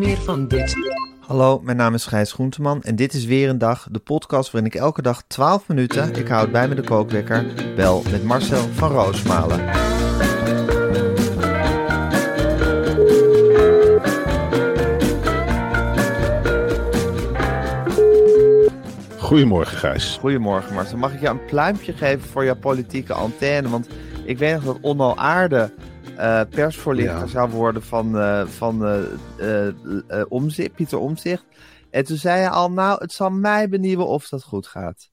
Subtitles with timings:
[0.00, 0.76] Meer van dit.
[1.20, 4.70] Hallo, mijn naam is Gijs Groenteman en dit is weer een dag, de podcast waarin
[4.72, 8.90] ik elke dag 12 minuten, ik houd bij me de kookwekker, bel met Marcel van
[8.90, 9.60] Roosmalen.
[19.18, 20.16] Goedemorgen, Gijs.
[20.20, 23.68] Goedemorgen Marcel, mag ik jou een pluimpje geven voor jouw politieke antenne?
[23.68, 23.88] Want
[24.24, 25.72] ik weet nog dat Onno Aarde
[26.20, 27.26] eh, persvoorlichter Ja.
[27.26, 31.44] zou worden van, eh, van eh, Omzicht, Pieter Omzicht.
[31.90, 35.10] En toen zei hij al, nou, het zal mij benieuwen of dat goed gaat.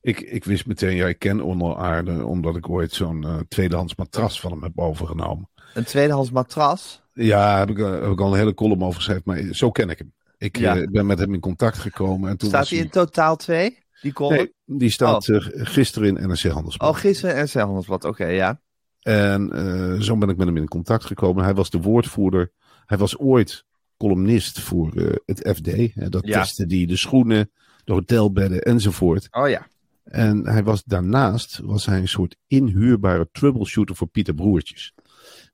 [0.00, 3.94] Ik, ik wist meteen, ja, ik ken Onno Aarde, omdat ik ooit zo'n eh, tweedehands
[3.96, 5.48] matras van hem heb overgenomen.
[5.74, 7.02] Een tweedehands matras.
[7.12, 9.98] Ja, heb ik, heb ik al een hele column over geschreven, maar zo ken ik
[9.98, 10.12] hem.
[10.38, 10.84] Ik Ja.
[10.90, 12.30] ben met hem in contact gekomen.
[12.30, 13.78] En toen Staat hij in totaal twee?
[14.00, 14.36] Die column?
[14.36, 16.90] Nee, die staat eh, gisteren in NRC Handelsblad.
[16.90, 18.04] Oh, gisteren en Handelsblad.
[18.04, 18.60] Oké, ja.
[19.08, 21.44] En eh, zo ben ik met hem in contact gekomen.
[21.44, 22.50] Hij was de woordvoerder.
[22.86, 23.64] Hij was ooit
[23.96, 25.94] columnist voor eh, het FD.
[25.94, 26.40] Hè, dat Ja.
[26.40, 27.50] testte die de schoenen,
[27.84, 29.28] de hotelbedden enzovoort.
[29.30, 29.66] Oh ja.
[30.04, 34.94] En hij was daarnaast was hij een soort inhuurbare troubleshooter voor Pieter Broertjes.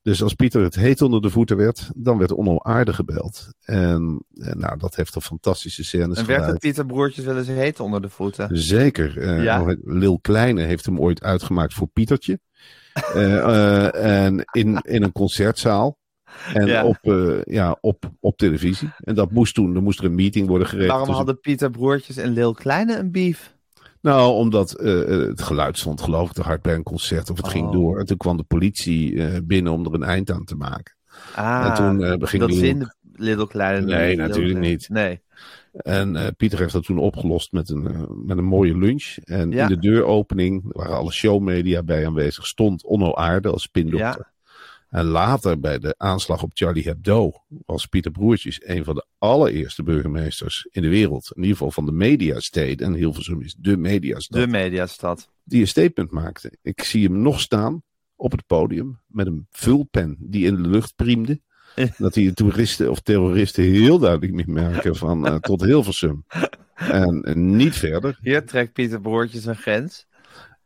[0.02, 3.48] Dus als Pieter het heet onder de voeten werd, dan werd Onno Aarde gebeld.
[3.64, 6.58] En, en nou, dat heeft een fantastische scènes En werd het.
[6.58, 8.58] Pieter Broertjes wel eens heet onder de voeten?
[8.58, 9.18] Zeker.
[9.18, 9.76] Eh, Ja.
[9.84, 12.40] Lil Kleine heeft hem ooit uitgemaakt voor Pietertje.
[12.94, 15.98] Eh, eh, en in, in een concertzaal.
[16.54, 16.84] En Ja.
[16.84, 18.90] op, eh, ja, op, op televisie.
[18.98, 20.90] En dat moest toen, er moest er een meeting worden geregeld.
[20.90, 23.54] Waarom tussen- hadden Pieter Broertjes en Lil Kleine een beef?
[24.00, 27.66] Nou, omdat het geluid stond geloof ik te hard bij een concert of het ging
[27.66, 27.72] Oh.
[27.72, 27.98] door.
[27.98, 30.96] En toen kwam de politie binnen om er een eind aan te maken.
[31.34, 34.88] Ah, en toen dat Lil- vinden Lil Kleine Nee, natuurlijk niet.
[34.88, 35.22] Nee.
[35.74, 39.16] En eh, Pieter heeft dat toen opgelost met een, eh, met een mooie lunch.
[39.24, 39.62] En Ja.
[39.62, 44.32] in de deuropening, waren alle showmedia bij aanwezig, stond Onno Aarde als spindokter.
[44.88, 47.32] En later bij de aanslag op Charlie Hebdo
[47.66, 51.30] was Pieter Broertjes een van de allereerste burgemeesters in de wereld.
[51.34, 52.86] In ieder geval van de mediasteden.
[52.86, 54.40] En Hilversum is de mediastad.
[54.40, 55.28] De mediastad.
[55.44, 56.52] die een statement maakte.
[56.62, 57.82] Ik zie hem nog staan
[58.16, 61.40] op het podium met een vulpen die in de lucht priemde.
[61.98, 66.24] Dat die toeristen of terroristen heel duidelijk niet merken van eh, tot Hilversum.
[66.74, 68.18] En, en niet verder.
[68.22, 70.06] Hier trekt Pieter Broertjes een grens.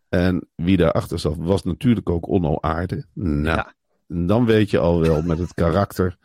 [0.09, 3.05] En wie daarachter zat was natuurlijk ook Onno Aarde.
[3.15, 3.75] Nou, Ja.
[4.07, 6.17] dan weet je al wel met het karakter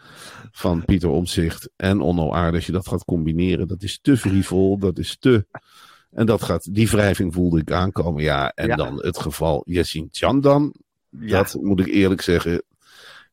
[0.51, 2.55] van Pieter Omtzigt en Onno Aarde.
[2.57, 5.45] Als je dat gaat combineren, dat is te frivol, dat is te...
[6.11, 8.23] En dat gaat, die wrijving voelde ik aankomen.
[8.23, 8.75] Ja, en Ja.
[8.75, 10.73] dan het geval Yassine Chandan.
[11.09, 11.37] Ja.
[11.37, 12.63] Dat moet ik eerlijk zeggen.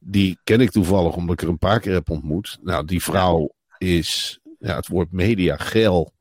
[0.03, 2.59] Die ken ik toevallig omdat ik er een paar keer heb ontmoet.
[2.63, 6.13] Nou, die vrouw is, ja, het woord media geil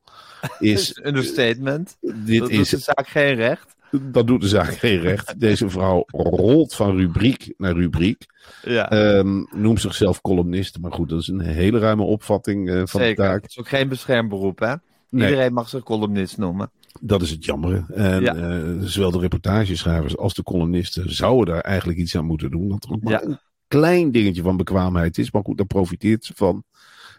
[0.58, 1.96] is, Een understatement.
[2.00, 3.74] dit dat doet is de zaak geen recht.
[4.00, 5.40] dat doet de zaak geen recht.
[5.40, 8.26] Deze vrouw rolt van rubriek naar rubriek.
[8.62, 10.78] Ja, Ehm, noemt zichzelf columnist.
[10.80, 13.08] Maar goed, dat is een hele ruime opvatting eh, van zeker.
[13.24, 13.42] de taak.
[13.42, 14.74] Het is ook geen beschermberoep, hè?
[15.10, 16.70] Nee, Iedereen mag zich columnist noemen.
[17.00, 17.84] dat is het jammer.
[17.94, 18.34] En Ja.
[18.34, 22.68] eh, zowel de reportageschrijvers als de columnisten zouden daar eigenlijk iets aan moeten doen.
[22.68, 23.22] Dat er ook maar Ja.
[23.24, 23.38] een
[23.70, 25.30] klein dingetje van bekwaamheid is.
[25.30, 26.64] Maar goed, daar profiteert ze van.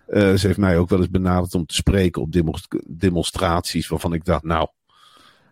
[0.07, 3.88] Eh, ze heeft mij ook wel eens benaderd om te spreken op demonst- demonstraties.
[3.88, 4.68] Waarvan ik dacht, nou,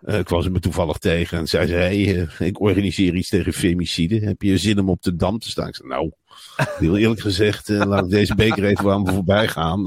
[0.01, 1.37] eh, ik was er me toevallig tegen.
[1.37, 4.19] En zei ze, hey, eh, ik organiseer iets tegen femicide.
[4.19, 5.67] Heb je zin om op de dam te staan?
[5.67, 6.11] Ik zei, nou,
[6.79, 9.85] heel eerlijk gezegd, laat ik deze beker even aan me voorbij gaan.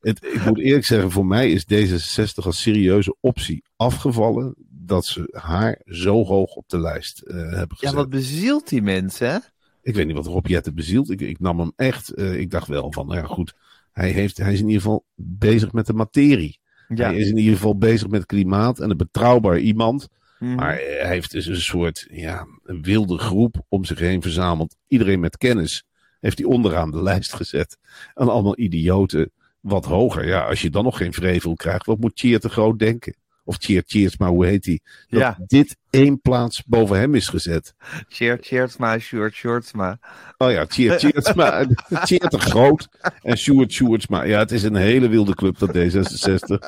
[0.00, 4.54] Het, ik moet eerlijk zeggen, voor mij is D66 als serieuze optie afgevallen.
[4.86, 7.94] Dat ze haar zo hoog op de lijst eh, hebben Ja, gezet.
[7.94, 9.38] wat bezielt die mensen, hè?
[9.82, 11.10] Ik weet niet wat Rob Jetten bezielt.
[11.10, 12.10] Ik, ik nam hem echt.
[12.10, 13.54] eh, ik dacht wel van, nou ja, goed.
[13.92, 16.58] Hij, heeft, hij is in ieder geval bezig met de materie.
[16.88, 20.08] Ja, Hij is in ieder geval bezig met klimaat en een betrouwbaar iemand.
[20.38, 20.54] Mhm.
[20.54, 24.76] Maar hij heeft dus een soort ja, een wilde groep om zich heen verzameld.
[24.88, 25.84] Iedereen met kennis
[26.20, 27.78] heeft hij onderaan de lijst gezet.
[28.14, 29.30] En allemaal idioten
[29.60, 30.26] wat hoger.
[30.26, 33.16] Ja, als je dan nog geen vrevel krijgt, wat moet Cheer te groot denken?
[33.48, 34.80] Of Cheer Cheers, maar hoe heet hij?
[35.08, 35.36] Dat Ja.
[35.46, 37.74] dit één plaats boven hem is gezet.
[38.08, 39.98] Cheer, Cheersma, Sjoerd, Sjoerdsma.
[40.38, 41.64] Oh ja, Cheer Cheersma.
[42.06, 42.88] Cheer te groot.
[43.22, 44.22] En Sjoerd Sjoerdsma.
[44.22, 46.58] Ja, het is een hele wilde club, dat D66.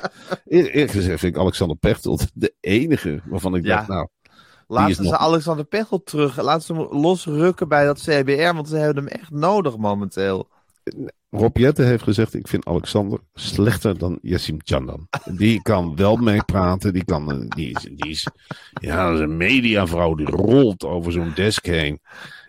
[0.46, 3.76] Eer- Eerlijk gezegd vind ik Alexander Pechtold de enige waarvan ik Ja.
[3.76, 4.08] dacht, nou,
[4.70, 6.40] Laten ze nog- Alexander Pechel terug.
[6.42, 10.48] Laten ze hem losrukken bij dat CBR, want ze hebben hem echt nodig momenteel.
[11.30, 15.08] Rob Jette heeft gezegd, ik vind Alexander slechter dan Yassim Chandan.
[15.24, 18.26] Die kan wel meepraten, die, kan, eh, die, is, die is,
[18.80, 22.00] ja, dat is een mediavrouw, die rolt over zo'n desk heen.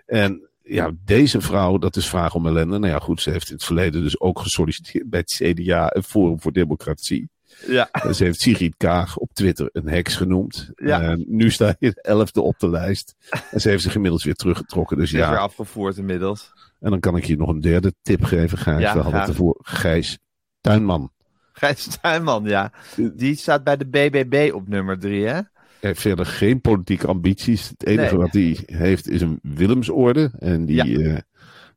[0.06, 2.80] En ja, deze vrouw, dat is vraag om ellende.
[2.80, 6.06] Nou ja, goed, ze heeft in het verleden dus ook gesolliciteerd bij het CDA, het
[6.06, 7.30] Forum voor Democratie.
[7.68, 7.90] Ja.
[7.92, 10.72] En ze heeft Sigrid Kaag op Twitter een heks genoemd.
[10.76, 11.16] Ja.
[11.26, 13.16] Nu sta je de elfde op de lijst.
[13.52, 14.98] En ze heeft zich inmiddels weer teruggetrokken.
[14.98, 16.54] Dus Ze is weer ja, afgevoerd inmiddels.
[16.80, 18.81] En dan kan ik je nog een derde tip geven, Gijs.
[18.81, 19.60] Ja, We hadden het ervoor.
[19.62, 20.20] Gijs
[20.62, 21.12] Tuinman.
[21.54, 22.72] Gijs Tuinman, ja.
[23.14, 25.34] Die staat bij de BBB op nummer drie, hè?
[25.34, 27.70] Hij heeft verder geen politieke ambities.
[27.70, 28.24] Het enige Nee.
[28.24, 30.31] wat hij heeft is een Willemsorde.
[30.40, 31.10] En die, Ja.
[31.10, 31.18] eh,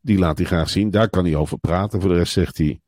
[0.00, 0.90] die laat hij graag zien.
[0.90, 2.00] Daar kan hij over praten.
[2.00, 2.81] Voor de rest zegt hij...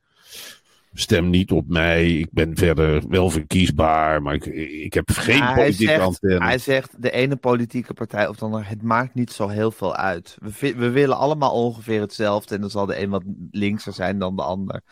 [0.96, 2.18] Stem niet op mij.
[2.18, 4.22] Ik ben verder wel verkiesbaar.
[4.22, 4.44] Maar ik,
[4.84, 6.44] ik heb geen Ja, hij, politieke zegt, antenne.
[6.44, 9.96] hij zegt, de ene politieke partij of de andere, het maakt niet zo heel veel
[9.96, 10.36] uit.
[10.40, 14.36] We, we willen allemaal ongeveer hetzelfde en dan zal de een wat linkser zijn dan
[14.36, 14.82] de ander.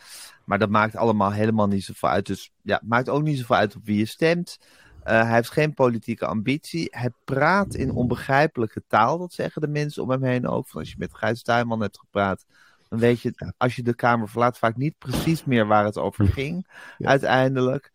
[0.45, 2.25] Maar dat maakt allemaal helemaal niet zoveel uit.
[2.25, 4.57] Dus ja, het maakt ook niet zoveel uit op wie je stemt.
[5.03, 6.87] Eh, hij heeft geen politieke ambitie.
[6.91, 9.17] Hij praat in onbegrijpelijke taal.
[9.17, 10.67] Dat zeggen de mensen om hem heen ook.
[10.67, 12.45] Van als je met Gijs Tuinman hebt gepraat,
[12.93, 16.27] dan weet je, als je de Kamer verlaat, vaak niet precies meer waar het over
[16.27, 16.67] ging.
[16.97, 17.07] Ja.
[17.07, 17.91] Uiteindelijk.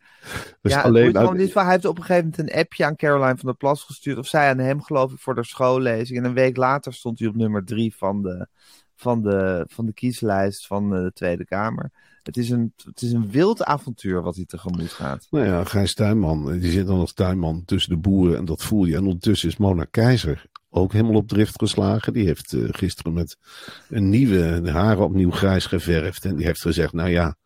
[0.62, 3.56] Dus ja, alleen hij heeft op een gegeven moment een appje aan Caroline van der
[3.56, 4.18] Plas gestuurd.
[4.18, 6.18] Of zij aan hem, geloof ik, voor de schoollezing.
[6.18, 8.46] En een week later stond hij op nummer drie van de,
[8.94, 11.90] van de, van de kieslijst van de Tweede Kamer.
[12.22, 15.26] Het is, een, het is een wild avontuur wat hij tegemoet gaat.
[15.30, 18.84] Nou ja, Gijs Tuinman, die zit dan als tuinman tussen de boeren en dat voel
[18.84, 18.96] je.
[18.96, 22.12] En ondertussen is Mona Keizer ook helemaal op drift geslagen.
[22.12, 23.36] Die heeft eh, gisteren met
[23.88, 26.24] een nieuwe de haren opnieuw grijs geverfd.
[26.24, 27.36] En die heeft gezegd, nou ja,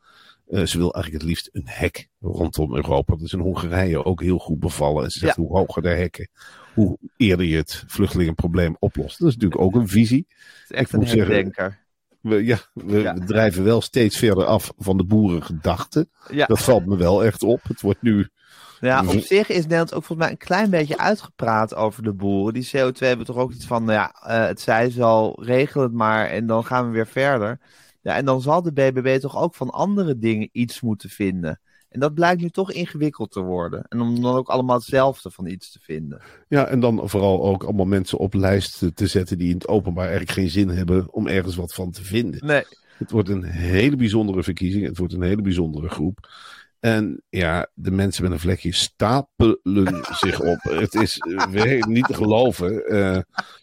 [0.48, 3.14] eh, ze wil eigenlijk het liefst een hek rondom Europa.
[3.14, 5.04] Dat is in Hongarije ook heel goed bevallen.
[5.04, 5.42] En ze zegt, Ja.
[5.42, 6.28] hoe hoger de hekken,
[6.74, 9.18] hoe eerder je het vluchtelingenprobleem oplost.
[9.18, 10.26] Dat is natuurlijk ook een visie.
[10.28, 11.81] Het is echt een herdenker.
[12.22, 13.14] We, ja, we, Ja.
[13.14, 16.08] we drijven wel steeds verder af van de boerengedachte.
[16.30, 16.46] Ja.
[16.46, 17.60] Dat valt me wel echt op.
[17.62, 18.28] Het wordt nu
[18.80, 22.54] Ja, op zich is Nederland ook volgens mij een klein beetje uitgepraat over de boeren.
[22.54, 25.92] Die CO2 hebben toch ook iets van, nou ja, eh, het zij zal, regel het
[25.92, 27.60] maar en dan gaan we weer verder.
[28.00, 31.60] Ja, en dan zal de BBB toch ook van andere dingen iets moeten vinden.
[31.92, 33.84] En dat blijkt nu toch ingewikkeld te worden.
[33.88, 36.20] En om dan ook allemaal hetzelfde van iets te vinden.
[36.48, 40.08] Ja, en dan vooral ook allemaal mensen op lijsten te zetten die in het openbaar
[40.08, 42.46] eigenlijk geen zin hebben om ergens wat van te vinden.
[42.46, 42.62] Nee,
[42.98, 44.86] Het wordt een hele bijzondere verkiezing.
[44.86, 46.28] Het wordt een hele bijzondere groep.
[46.82, 50.62] En ja, de mensen met een vlekje stapelen zich op.
[50.62, 52.86] Het is eh, werkelijk niet te geloven.
[52.86, 53.18] Eh,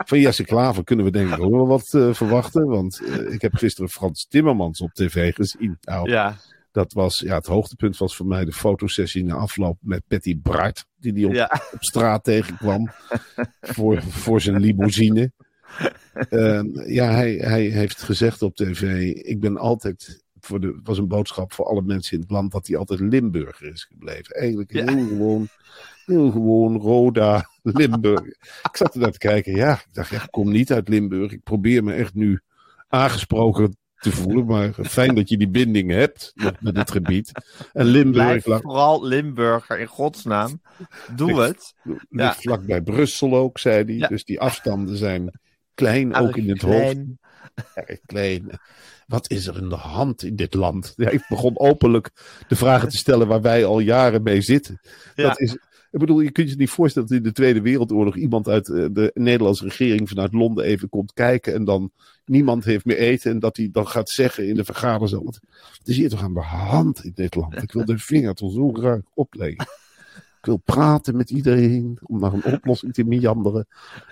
[0.06, 2.66] van Jesse Klaver kunnen we denk ik ook wel wat eh, verwachten.
[2.68, 5.78] Want ik heb gisteren Frans Timmermans op tv gezien.
[5.82, 6.38] Nou, ja.
[6.80, 10.86] Dat was, ja, het hoogtepunt was voor mij de fotosessie na afloop met Patty Bart.
[10.96, 12.90] Die die op Ja, op straat tegenkwam.
[13.62, 15.32] voor, voor zijn limousine.
[16.30, 20.24] En ja, hij, hij heeft gezegd op tv: Ik ben altijd.
[20.42, 23.68] Voor de, was een boodschap voor alle mensen in het land dat hij altijd Limburger
[23.72, 24.36] is gebleven.
[24.36, 24.86] Eigenlijk Ja.
[24.94, 25.48] heel gewoon,
[26.06, 28.26] heel gewoon Roda, Limburg.
[28.64, 29.56] Ik zat er naar te kijken.
[29.56, 31.32] Ja, ik dacht, ja, ik kom niet uit Limburg.
[31.32, 32.40] Ik probeer me echt nu
[32.88, 34.46] aangesproken te voelen.
[34.46, 37.32] Maar fijn dat je die binding hebt met het gebied.
[37.74, 40.62] En Limburg vooral Limburger in godsnaam.
[41.16, 41.74] Doe Ik- het.
[41.84, 42.34] ligt Ja.
[42.34, 43.94] vlak bij Brussel ook, zei hij.
[43.96, 44.08] Ja.
[44.08, 45.40] Dus die afstanden zijn
[45.74, 46.98] klein, ook in het hoofd.
[48.06, 48.60] Klein.
[49.08, 50.94] Wat is er in de hand in dit land?
[50.96, 52.10] Ja, ik begon openlijk
[52.48, 54.80] de vragen te stellen waar wij al jaren mee zitten.
[55.16, 55.24] Ja.
[55.28, 55.58] Dat is,
[55.92, 58.86] ik bedoel, je kunt je niet voorstellen dat in de Tweede Wereldoorlog iemand uit eh,
[58.92, 61.92] de Nederlandse regering vanuit Londen even komt kijken en dan
[62.26, 65.24] niemand heeft meer eten en dat hij dan gaat zeggen in de vergaderzaal.
[65.24, 65.40] Wat
[65.84, 67.62] is hier toch aan de hand in dit land?
[67.62, 69.68] Ik wil de vinger toch zo graag opleggen.
[70.40, 73.68] Ik wil praten met iedereen om naar een oplossing te meanderen.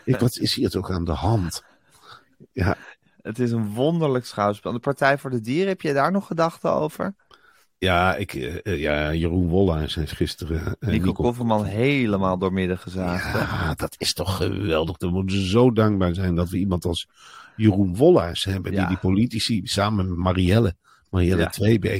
[0.06, 1.64] Ik, wat is hier toch aan de hand?
[2.52, 2.78] Ja,
[3.22, 4.72] Het is een wonderlijk schouwspel.
[4.72, 7.16] De Partij voor de Dieren, heb je daar nog gedachten over?
[7.80, 10.76] Ja, ik, eh, eh, ja Jeroen Wollaars heeft gisteren.
[10.80, 13.32] eh, Nico Kofferman helemaal doormidden gezaagd.
[13.32, 13.38] hè?
[13.40, 14.98] Ja, dat is toch geweldig.
[14.98, 17.08] Dan moeten ze zo dankbaar zijn dat we iemand als
[17.56, 18.72] Jeroen Wollaars hebben.
[18.72, 18.78] Ja.
[18.80, 20.76] Die die politici samen met Marielle
[21.10, 21.50] Marielle Ja.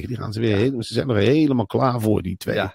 [0.06, 2.54] Die gaan ze weer helemaal, ze zijn er helemaal klaar voor, die twee.
[2.54, 2.74] Ja.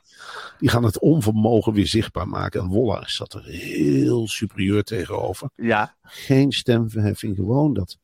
[0.59, 2.61] Die gaan het onvermogen weer zichtbaar maken.
[2.61, 5.49] En Wolla zat er heel superieur tegenover.
[5.55, 7.97] Ja, Geen stemverheffing, gewoon dat.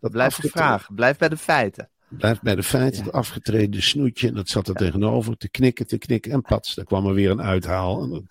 [0.00, 0.94] dat blijf afgetreden- vragen.
[0.94, 1.88] Blijf bij de feiten.
[2.08, 4.28] Blijf bij de feiten, het afgetreden snoetje.
[4.28, 6.32] En dat zat er tegenover, te knikken, te knikken.
[6.32, 8.02] En pats, daar kwam er weer een uithaal.
[8.02, 8.22] En dat-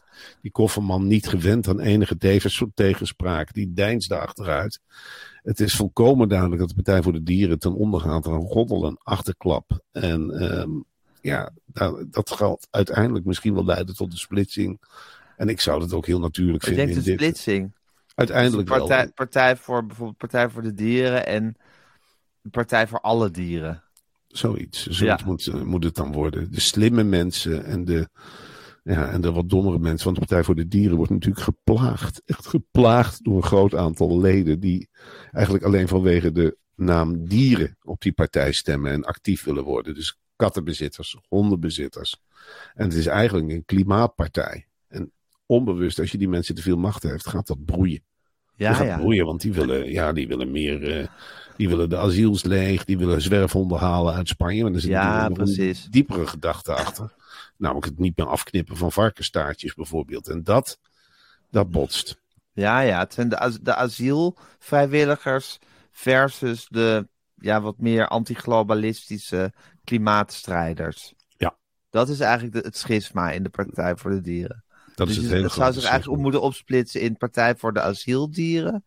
[0.41, 2.17] die kofferman, niet gewend aan enige
[2.73, 4.79] tegenspraak, die deinsde achteruit.
[5.43, 8.39] Het is volkomen duidelijk dat de Partij voor de Dieren ten onder gaat aan een
[8.47, 9.79] roddel en achterklap.
[9.91, 10.69] En ehm,
[11.21, 14.79] ja, dat, dat gaat uiteindelijk misschien wel leiden tot een splitsing.
[15.37, 16.93] En ik zou het ook heel natuurlijk Ik vinden.
[16.93, 17.71] denk de splitsing.
[18.15, 18.77] Uiteindelijk wel.
[18.77, 21.55] partij, partij voor bijvoorbeeld Partij voor de Dieren en
[22.51, 23.83] Partij voor alle dieren.
[24.27, 24.87] Zoiets.
[24.87, 25.27] Zoiets Ja.
[25.27, 26.51] moet, moet het dan worden.
[26.51, 28.07] De slimme mensen en de,
[28.83, 30.03] ja, en de wat dommere mensen.
[30.05, 32.21] Want de Partij voor de Dieren wordt natuurlijk geplaagd.
[32.25, 34.59] Echt geplaagd door een groot aantal leden.
[34.59, 34.89] Die
[35.31, 39.93] eigenlijk alleen vanwege de naam dieren op die partij stemmen en actief willen worden.
[39.95, 42.21] Dus kattenbezitters, hondenbezitters.
[42.73, 44.67] En het is eigenlijk een klimaatpartij.
[44.87, 45.11] En
[45.45, 48.03] onbewust, als je die mensen te veel macht heeft, gaat dat broeien.
[48.55, 48.97] Ja, Die gaat ja.
[48.97, 50.99] broeien, want die willen, ja, die willen meer.
[50.99, 51.07] eh,
[51.57, 54.63] die willen de asiels leeg, die willen zwerfhonden halen uit Spanje.
[54.63, 57.13] Maar er zit Ja, een diepere gedachte achter.
[57.57, 60.27] Namelijk het niet meer afknippen van varkenstaartjes bijvoorbeeld.
[60.29, 60.79] En dat,
[61.51, 62.21] dat botst.
[62.53, 62.99] Ja, ja.
[62.99, 65.57] Het zijn de, as- de asielvrijwilligers
[65.91, 71.13] versus de ja, wat meer antiglobalistische klimaatstrijders.
[71.37, 71.55] Ja.
[71.89, 74.63] Dat is eigenlijk de- het schisma in de Partij voor de Dieren.
[74.95, 77.81] Dat dus is het je- hele zou zich eigenlijk moeten opsplitsen in Partij voor de
[77.81, 78.83] asieldieren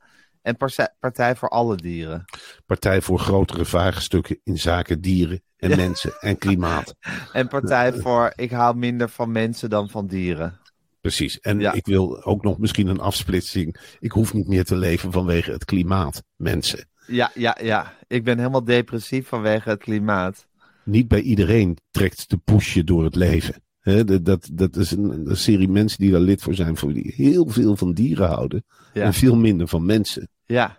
[0.57, 0.57] en
[1.01, 2.25] Partij voor alle dieren.
[2.67, 5.77] Partij voor grotere vraagstukken in zaken dieren en Ja.
[5.77, 6.95] mensen en klimaat.
[7.33, 10.61] En Partij voor ik hou minder van mensen dan van dieren.
[11.01, 11.41] Precies.
[11.41, 11.73] En Ja.
[11.73, 13.77] ik wil ook nog misschien een afsplitsing.
[14.01, 16.89] Ik hoef niet meer te leven vanwege het klimaat, mensen.
[17.07, 17.93] Ja, ja, ja.
[18.07, 20.47] Ik ben helemaal depressief vanwege het klimaat.
[20.85, 23.63] niet bij iedereen trekt de poesje door het leven.
[23.83, 27.13] Dat, dat, dat is een, een serie mensen die daar lid voor zijn, voor die
[27.17, 29.03] heel veel van dieren houden Ja.
[29.03, 30.29] en veel minder van mensen.
[30.49, 30.77] Ja,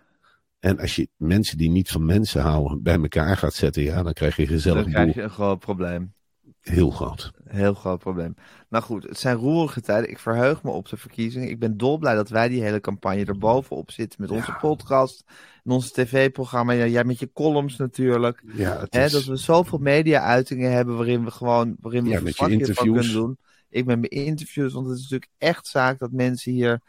[0.59, 4.13] En als je mensen die niet van mensen houden bij elkaar gaat zetten, ja, dan
[4.13, 5.15] krijg je gezellig dan krijg boel.
[5.15, 6.13] je een groot probleem.
[6.61, 7.31] Heel groot.
[7.43, 8.33] Heel groot probleem.
[8.69, 10.09] Nou goed, het zijn roerige tijden.
[10.09, 11.49] Ik verheug me op de verkiezingen.
[11.49, 15.23] Ik ben dolblij dat wij die hele campagne er bovenop zitten met onze podcast
[15.63, 16.71] en onze tv-programma.
[16.73, 18.43] Ja, jij met je columns natuurlijk.
[18.53, 22.37] Ja, is, dat we zoveel media-uitingen hebben waarin we gewoon waarin we Ja, een met
[22.37, 22.97] je interviews.
[22.97, 23.37] kunnen doen.
[23.69, 26.81] Ik met mijn interviews, want het is natuurlijk echt zaak dat mensen hier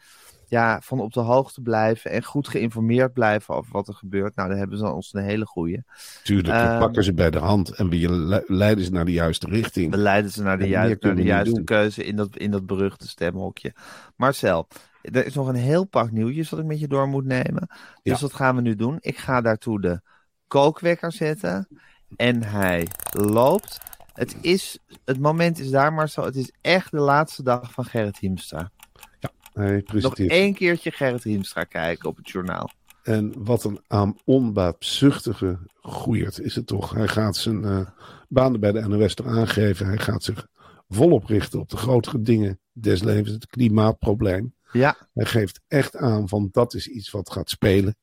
[0.51, 4.35] ja, van op de hoogte blijven en goed geïnformeerd blijven over wat er gebeurt.
[4.35, 5.83] Nou, daar hebben ze ons een hele goeie.
[6.23, 9.11] tuurlijk, we Ehm, pakken ze bij de hand en we le- leiden ze naar de
[9.11, 9.91] juiste richting.
[9.91, 11.63] We leiden ze naar de, juiste, naar de juiste doen.
[11.65, 13.73] keuze in dat, in dat beruchte stemhokje.
[14.15, 14.67] Marcel,
[15.01, 17.67] er is nog een heel pak nieuwtjes dat ik met je door moet nemen.
[17.67, 18.17] Dus Ja.
[18.19, 18.97] wat gaan we nu doen?
[18.99, 20.01] Ik ga daartoe de
[20.47, 21.67] kookwekker zetten.
[22.15, 23.79] En hij loopt.
[24.13, 26.25] Het, is, het moment is daar, Marcel.
[26.25, 28.71] Het is echt de laatste dag van Gerrit Hiemstra.
[29.61, 32.69] Hij Nog één keertje Gerrit Hiemstra kijken op het journaal.
[33.03, 36.93] En wat een aan onbaatzuchtige goeiert is het toch.
[36.93, 37.87] Hij gaat zijn eh
[38.29, 39.85] banen bij de NOS er aangeven.
[39.85, 40.47] Hij gaat zich
[40.87, 43.29] volop richten op de grotere dingen des levens.
[43.29, 44.53] Het klimaatprobleem.
[44.71, 47.95] Ja, Hij geeft echt aan van dat is iets wat gaat spelen.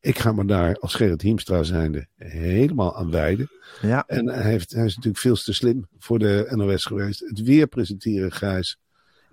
[0.00, 3.50] Ik ga me daar als Gerrit Hiemstra zijnde helemaal aan wijden.
[3.80, 7.20] ja, En hij, heeft, hij is natuurlijk veel te slim voor de NOS geweest.
[7.20, 8.78] Het weer presenteren, Gijs,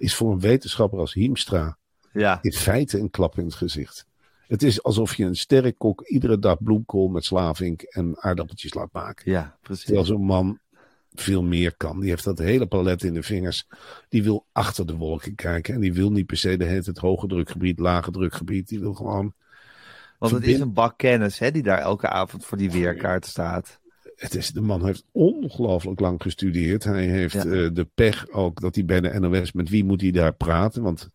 [0.01, 1.77] is voor een wetenschapper als Hiemstra
[2.13, 2.39] ja.
[2.41, 4.05] in feite een klap in het gezicht.
[4.47, 9.31] Het is alsof je een sterrenkok iedere dag bloemkool met slavink en aardappeltjes laat maken.
[9.31, 9.85] Ja, precies.
[9.85, 10.59] Terwijl zo'n man
[11.13, 11.99] veel meer kan.
[11.99, 13.67] Die heeft dat hele palet in de vingers.
[14.09, 15.73] Die wil achter de wolken kijken.
[15.73, 18.67] En die wil niet per se de hele tijd hoge drukgebied, lage drukgebied.
[18.67, 19.33] Die wil gewoon...
[20.19, 23.79] Want het is een bak kennis hè, die daar elke avond voor die weerkaart staat.
[24.21, 26.83] Het is, de man heeft ongelooflijk lang gestudeerd.
[26.83, 27.39] Hij heeft Ja.
[27.45, 29.51] eh, de pech ook dat hij bij de NOS...
[29.51, 30.81] Met wie moet hij daar praten?
[30.83, 31.09] Want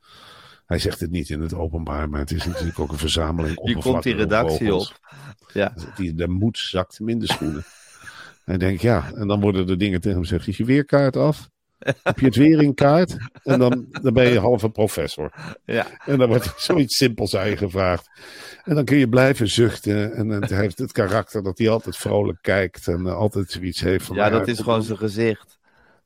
[0.67, 2.09] hij zegt het niet in het openbaar.
[2.11, 4.91] Maar het is natuurlijk ook een verzameling Je komt die redactie vogels.
[4.91, 5.51] op.
[5.53, 5.75] Ja.
[5.97, 7.65] Die, de moed zakt hem in de schoenen.
[8.45, 10.49] Hij denkt, ja, en dan worden er dingen tegen hem gezegd.
[10.49, 11.49] Is je weerkaart af?
[12.03, 13.17] Heb je het weer in kaart?
[13.43, 15.33] En dan, dan ben je halve professor.
[15.65, 15.87] Ja.
[16.05, 18.11] En dan wordt zoiets simpels aan je gevraagd.
[18.65, 20.15] En dan kun je blijven zuchten.
[20.15, 22.89] En het heeft het karakter dat hij altijd vrolijk kijkt.
[22.89, 24.17] En altijd zoiets heeft van...
[24.17, 25.59] ja, nou dat is gewoon zijn gezicht.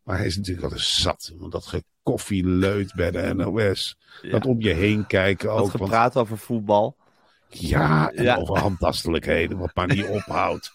[0.02, 1.32] Maar hij is natuurlijk wel eens zat.
[1.38, 3.96] Want dat gekoffieleut bij de NOS.
[4.22, 4.30] Ja.
[4.30, 5.70] Dat om je heen kijken ook.
[5.70, 6.96] Gepraat over voetbal.
[7.48, 8.36] ja, en Ja.
[8.36, 9.58] over handtastelijkheden.
[9.58, 10.72] Wat maar niet ophoudt.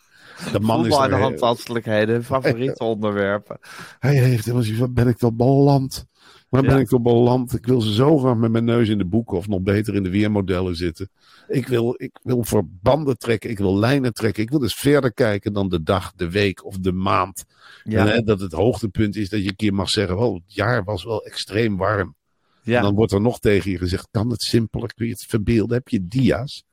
[0.51, 3.57] De man is de er- handtastelijkheden, favoriete onderwerpen.
[3.99, 6.05] Hij heeft helemaal zoiets van, ben ik toch beland?
[6.49, 6.69] Waar Ja.
[6.69, 7.53] ben ik toch beland?
[7.53, 10.03] Ik wil ze zo graag met mijn neus in de boeken of nog beter in
[10.03, 11.09] de weermodellen zitten.
[11.47, 14.43] Ik wil, ik wil verbanden trekken, ik wil lijnen trekken.
[14.43, 17.43] Ik wil dus verder kijken dan de dag, de week of de maand.
[17.83, 20.53] Ja, En, hè, dat het hoogtepunt is dat je een keer mag zeggen: Oh, het
[20.53, 22.15] jaar was wel extreem warm.
[22.63, 22.77] ja.
[22.77, 24.93] En dan wordt er nog tegen je gezegd: Kan het simpeler?
[24.93, 25.77] Kun je het verbeelden?
[25.77, 26.63] Heb je dia's?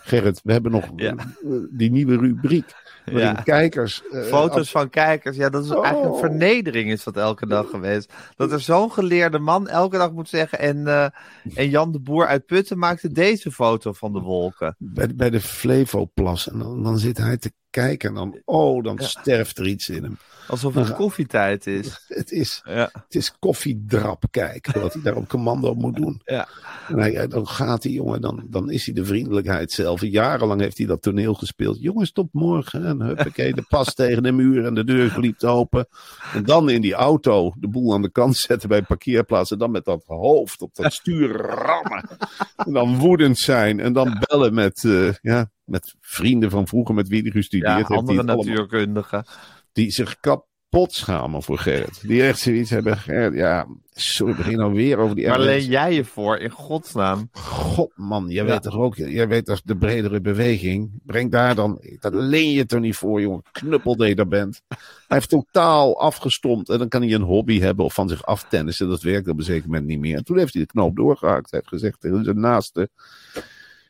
[0.00, 1.14] Gerrit, we hebben nog Ja.
[1.16, 1.24] eh,
[1.70, 2.82] die nieuwe rubriek.
[3.04, 3.32] Ja.
[3.32, 4.02] kijkers.
[4.10, 5.36] eh, Foto's van kijkers.
[5.36, 6.18] Ja, dat is eigenlijk een Oh.
[6.18, 8.12] vernedering is dat elke dag geweest.
[8.36, 10.58] Dat er zo'n geleerde man elke dag moet zeggen.
[10.58, 11.06] En, eh,
[11.54, 14.74] en Jan de Boer uit Putten maakte deze foto van de wolken.
[14.78, 16.48] bij, bij de Flevoplas.
[16.50, 18.08] En dan, dan zit hij te kijken.
[18.08, 19.06] En dan, oh, dan Ja.
[19.06, 20.18] sterft er iets in hem.
[20.48, 22.04] Alsof het koffietijd is.
[22.08, 22.88] Het is, Ja.
[22.92, 24.80] het is koffiedrap kijken.
[24.80, 26.20] Wat hij daar op commando moet doen.
[26.24, 26.48] Ja.
[26.88, 30.00] En hij, dan gaat die jongen, dan, dan is hij de vriendelijkheid zelf.
[30.00, 31.80] Jarenlang heeft hij dat toneel gespeeld.
[31.80, 32.84] Jongens, tot morgen.
[32.84, 35.86] En huppakee, de pas tegen de muur en de deur glipt open.
[36.32, 39.50] En dan in die auto de boel aan de kant zetten bij parkeerplaats.
[39.50, 42.08] En dan met dat hoofd op dat stuur rammen.
[42.56, 43.80] En dan woedend zijn.
[43.80, 47.76] En dan bellen met, eh, ja, met vrienden van vroeger met wie hij gestudeerd Ja,
[47.76, 47.88] heeft.
[47.88, 49.24] die andere allemaal- natuurkundigen.
[49.72, 52.00] die zich kapot schamen voor Gerrit.
[52.06, 52.96] Die echt zoiets hebben.
[52.98, 55.44] Gerrit, ja, sorry, begin nou weer over die Waar RS.
[55.44, 57.28] leen jij je voor, in godsnaam?
[57.32, 58.50] God man, jij Ja.
[58.50, 60.90] weet toch ook, jij weet als de bredere beweging.
[61.04, 63.42] Breng daar dan, dat leen je toch niet voor, jongen.
[63.52, 64.62] Knuppel dat je daar bent.
[64.68, 64.78] Hij
[65.08, 66.68] heeft totaal afgestompt.
[66.68, 68.88] En dan kan hij een hobby hebben of van zich aftennissen.
[68.88, 70.16] Dat werkt op een zeker moment niet meer.
[70.16, 71.50] En toen heeft hij de knoop doorgehakt.
[71.50, 72.88] Hij heeft gezegd tegen zijn naaste.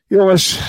[0.06, 0.60] Jongens,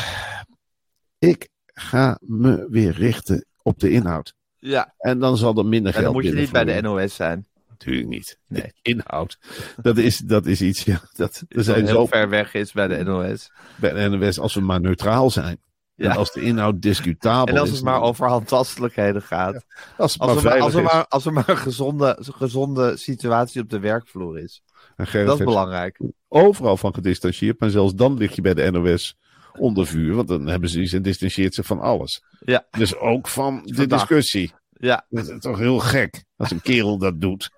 [1.19, 4.33] ik ga me weer richten op de inhoud.
[4.59, 6.81] Ja, En dan zal er minder en geld dan moet je niet bij de.
[6.81, 7.47] NOS zijn.
[7.69, 8.37] Natuurlijk niet.
[8.47, 8.61] Nee.
[8.61, 9.37] De inhoud.
[9.81, 11.01] Dat is, dat is iets, ja.
[11.15, 13.51] Dat, er Dat zijn heel zo ver weg is bij de NOS.
[13.75, 15.59] bij de NOS als we maar neutraal zijn.
[15.95, 16.09] Ja.
[16.11, 17.75] En als de inhoud discutabel En als is.
[17.75, 19.65] het maar over handtastelijkheden gaat.
[19.97, 20.91] Als het Als maar er maar, als er is.
[20.93, 24.63] maar, als er maar een gezonde, gezonde situatie op de werkvloer is.
[24.95, 25.99] Dat is belangrijk.
[26.27, 27.59] overal van gedistanceerd.
[27.59, 29.17] Maar zelfs dan lig je bij de NOS
[29.57, 30.15] onder vuur.
[30.15, 32.23] Want dan hebben ze iets en distancieert zich van alles.
[32.39, 34.53] Ja, Dus ook van de discussie.
[34.69, 35.05] ja.
[35.09, 37.49] Dat is toch heel gek als een kerel dat doet.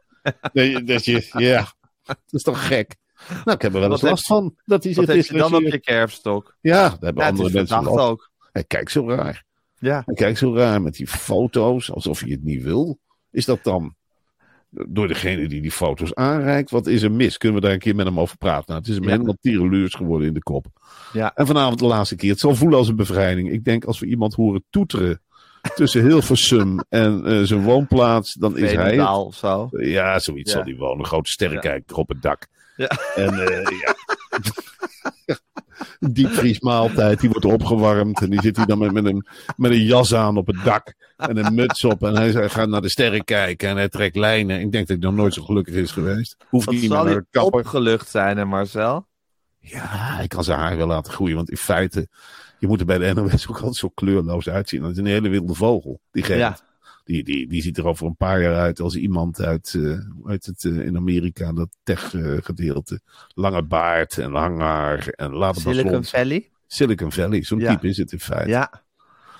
[0.42, 1.06] Dat je, dat
[1.42, 1.72] ja,
[2.04, 2.96] dat is toch gek.
[3.28, 5.62] Nou, ik heb er wel eens last van dat hij zich Wat je dan op
[5.62, 6.56] je kerfstok?
[6.62, 8.00] Ja, daar hebben Ja, andere mensen wel.
[8.00, 8.32] ook.
[8.52, 9.44] Hij kijkt zo raar.
[9.80, 10.02] Ja.
[10.06, 13.00] Hij kijkt zo raar met die foto's, alsof hij het niet wil.
[13.32, 13.96] Is dat dan
[14.88, 16.70] door degene die die foto's aanreikt?
[16.70, 17.38] Wat is er mis?
[17.38, 18.64] Kunnen we daar een keer met hem over praten?
[18.68, 19.10] Nou, het is hem Ja.
[19.10, 20.66] helemaal tierenluurs geworden in de kop.
[21.14, 21.32] Ja.
[21.36, 22.30] En vanavond de laatste keer.
[22.32, 23.52] Het zal voelen als een bevrijding.
[23.52, 25.22] Ik denk als we iemand horen toeteren
[25.76, 29.08] tussen Hilversum en eh, zijn woonplaats, dan is hij het.
[29.10, 29.68] Of zo.
[29.72, 30.58] Ja, zoiets Ja.
[30.58, 31.00] zal hij wonen.
[31.00, 32.48] Een grote sterrenkijker op het dak.
[32.76, 32.90] Ja.
[33.16, 33.96] En eh, ja.
[36.00, 38.22] Diepvriesmaaltijd, die wordt opgewarmd.
[38.22, 40.94] En die zit hij dan met, met, een, met een jas aan op het dak.
[41.18, 42.04] En een muts op.
[42.04, 43.70] En hij, hij gaat naar de sterren kijken.
[43.70, 44.60] En hij trekt lijnen.
[44.60, 46.38] Ik denk dat hij nog nooit zo gelukkig is geweest.
[46.50, 47.60] Hoeft Wat niet meer naar hij de kapper.
[47.60, 49.08] opgelucht zijn, hè Marcel?
[49.60, 51.36] Ja, hij kan zijn haar wel laten groeien.
[51.36, 52.08] Want in feite,
[52.60, 54.82] je moet er bij de NOS ook altijd zo kleurloos uitzien.
[54.82, 56.02] Dat is een hele wilde vogel.
[56.12, 56.36] Die.
[56.36, 56.58] Ja.
[57.04, 60.32] Die, die, die ziet er over een paar jaar uit als iemand uit, eh, hoe
[60.32, 63.00] heet het eh, in Amerika, dat tech-gedeelte.
[63.34, 66.04] Lange baard en lang haar en later Silicon.
[66.04, 66.50] Valley?
[66.68, 67.72] Silicon Valley, zo'n Ja.
[67.74, 68.50] type is het in feite.
[68.50, 68.86] Ja.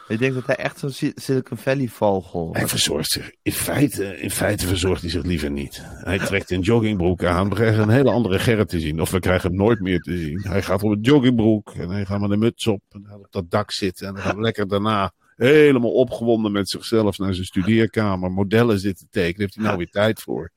[0.08, 4.20] Ik denk dat hij echt zo'n Si- Silicon Valley vogel Hij verzorgt zich, in feite,
[4.20, 5.82] in feite verzorgt hij zich liever niet.
[5.84, 7.50] Hij trekt een joggingbroek aan.
[7.50, 9.02] We krijgen een hele andere Gerrit te zien.
[9.02, 10.42] Of we krijgen hem nooit meer te zien.
[10.48, 12.82] Hij gaat op een joggingbroek en hij gaat met een muts op.
[12.90, 14.08] En hij gaat op dat dak zitten.
[14.08, 18.32] En dan gaat lekker daarna helemaal opgewonden met zichzelf naar zijn studeerkamer.
[18.32, 19.42] Modellen zitten tekenen.
[19.42, 20.52] Heeft hij nou weer tijd voor.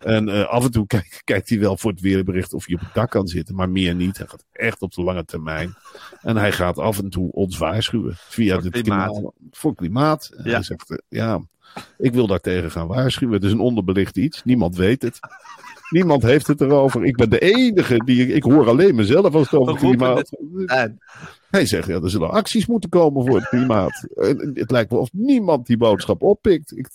[0.00, 2.80] En eh, af en toe kijkt, kijkt hij wel voor het weerbericht of hij op
[2.80, 3.54] het dak kan zitten.
[3.54, 4.18] Maar meer niet.
[4.18, 5.74] Hij gaat echt op de lange termijn.
[6.20, 8.14] En hij gaat af en toe ons waarschuwen.
[8.16, 9.12] Via Voor de klimaat.
[9.14, 10.30] kanaal- Voor klimaat.
[10.36, 10.50] En Ja.
[10.52, 11.40] Hij zegt, eh, ja,
[11.98, 13.34] ik wil daar tegen gaan waarschuwen.
[13.34, 14.44] Het is een onderbelicht iets.
[14.44, 15.18] Niemand weet het.
[15.90, 17.04] Niemand heeft het erover.
[17.04, 18.26] Ik ben de enige die.
[18.32, 20.30] Ik hoor alleen mezelf als het over klimaat.
[21.50, 24.06] Hij zegt, ja, er zullen acties moeten komen voor het klimaat.
[24.54, 26.76] Het lijkt wel of niemand die boodschap oppikt.
[26.76, 26.88] Ik,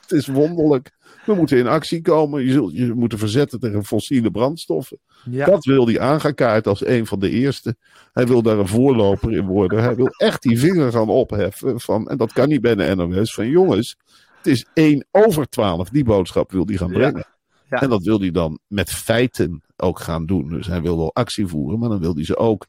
[0.00, 0.90] het is wonderlijk.
[1.26, 2.44] We moeten in actie komen.
[2.44, 4.98] Je zult je moeten verzetten tegen fossiele brandstoffen.
[5.30, 5.46] ja.
[5.46, 7.76] Dat wil hij aangekaart als een van de eerste.
[8.12, 9.82] Hij wil daar een voorloper in worden.
[9.82, 11.80] Hij wil echt die vinger gaan opheffen.
[11.80, 13.34] Van, en dat kan niet bij de NOS.
[13.34, 13.96] Van jongens,
[14.36, 15.88] het is 1 over 12.
[15.88, 16.94] Die boodschap wil hij gaan Ja.
[16.94, 17.24] brengen.
[17.70, 17.80] Ja.
[17.80, 20.48] En dat wil hij dan met feiten ook gaan doen.
[20.48, 22.66] Dus hij wil wel actie voeren, maar dan wil hij ze ook.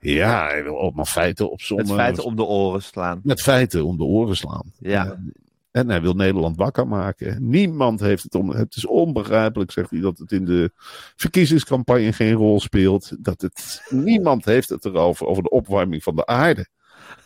[0.00, 1.86] Ja, hij wil maar feiten opzommen.
[1.86, 3.20] Het feiten om de oren slaan.
[3.22, 4.72] Met feiten om de oren slaan.
[4.78, 5.04] Ja.
[5.04, 5.32] En,
[5.70, 7.48] en hij wil Nederland wakker maken.
[7.48, 8.50] Niemand heeft het om.
[8.50, 10.70] Het is onbegrijpelijk, zegt hij, dat het in de
[11.16, 13.16] verkiezingscampagne geen rol speelt.
[13.18, 16.66] Dat het, niemand heeft het erover, over de opwarming van de aarde.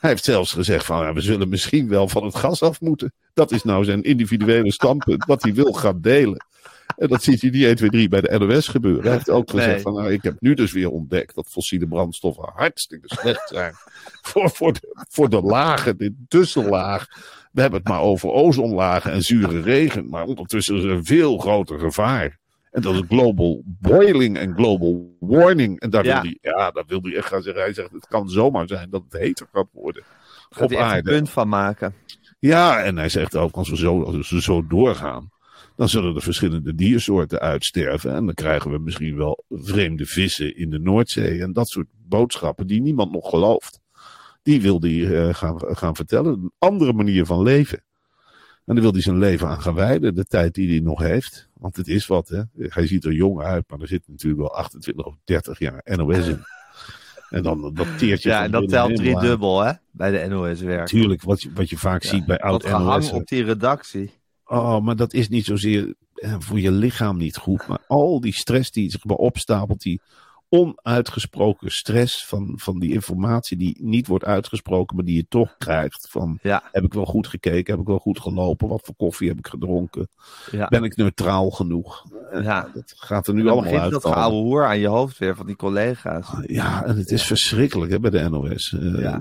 [0.01, 3.13] Hij heeft zelfs gezegd van, ja, we zullen misschien wel van het gas af moeten.
[3.35, 6.47] Dat is nou zijn individuele standpunt, wat hij wil gaan delen.
[6.97, 9.03] En dat ziet hij niet 1, 2, 3 bij de NOS gebeuren.
[9.03, 9.81] Hij heeft ook gezegd Nee.
[9.81, 13.73] van, nou, ik heb nu dus weer ontdekt dat fossiele brandstoffen hartstikke slecht zijn.
[14.29, 17.07] voor, voor, de, voor de lagen, de tussenlaag.
[17.53, 20.09] We hebben het maar over ozonlagen en zure regen.
[20.09, 22.39] Maar ondertussen is er een veel groter gevaar.
[22.71, 25.81] En dat is global boiling en global warming.
[25.81, 26.21] En daar Ja.
[26.23, 27.63] wil hij, ja, daar wil hij echt gaan zeggen.
[27.63, 30.03] Hij zegt, het kan zomaar zijn dat het heter gaat worden.
[30.51, 31.11] Gaat op hij echt een aarde.
[31.11, 31.95] punt van maken.
[32.39, 35.31] Ja, en hij zegt ook, als we, zo, als we zo doorgaan,
[35.77, 38.15] dan zullen er verschillende diersoorten uitsterven.
[38.15, 41.43] En dan krijgen we misschien wel vreemde vissen in de Noordzee.
[41.43, 43.81] En dat soort boodschappen die niemand nog gelooft.
[44.43, 46.33] Die wil hij eh, gaan, gaan vertellen.
[46.33, 47.85] Een andere manier van leven.
[48.65, 51.49] En daar wil hij zijn leven aan gaan wijden, de tijd die hij nog heeft.
[51.53, 52.43] Want het is wat, hè.
[52.59, 56.27] Hij ziet er jong uit, maar er zit natuurlijk wel 28 of 30 jaar NOS
[56.27, 56.45] in.
[57.31, 59.73] En dan dat teertje Ja, en dat telt drie dubbel, hè?
[59.91, 60.79] Bij de NOS-werk.
[60.79, 64.11] Natuurlijk, wat je, wat je vaak ziet bij Dat oud gehang op die redactie.
[64.47, 67.67] Oh, maar dat is niet zozeer eh, voor je lichaam niet goed.
[67.67, 70.01] Maar al die stress die zich maar opstapelt, die
[70.49, 76.07] onuitgesproken stress van, van die informatie die niet wordt uitgesproken, maar die je toch krijgt.
[76.11, 76.63] Van, Ja.
[76.73, 77.73] heb ik wel goed gekeken?
[77.73, 78.69] Heb ik wel goed gelopen?
[78.69, 80.09] Wat voor koffie heb ik gedronken?
[80.51, 80.67] Ja.
[80.69, 82.05] Ben ik neutraal genoeg?
[82.33, 82.69] Eh, Ja.
[82.75, 83.91] Dat gaat er nu allemaal uit.
[83.93, 86.27] dat geouwe hoer aan je hoofd weer van die collega's.
[86.47, 88.73] Ja, en het is verschrikkelijk hè, bij de NOS.
[88.81, 89.19] Eh,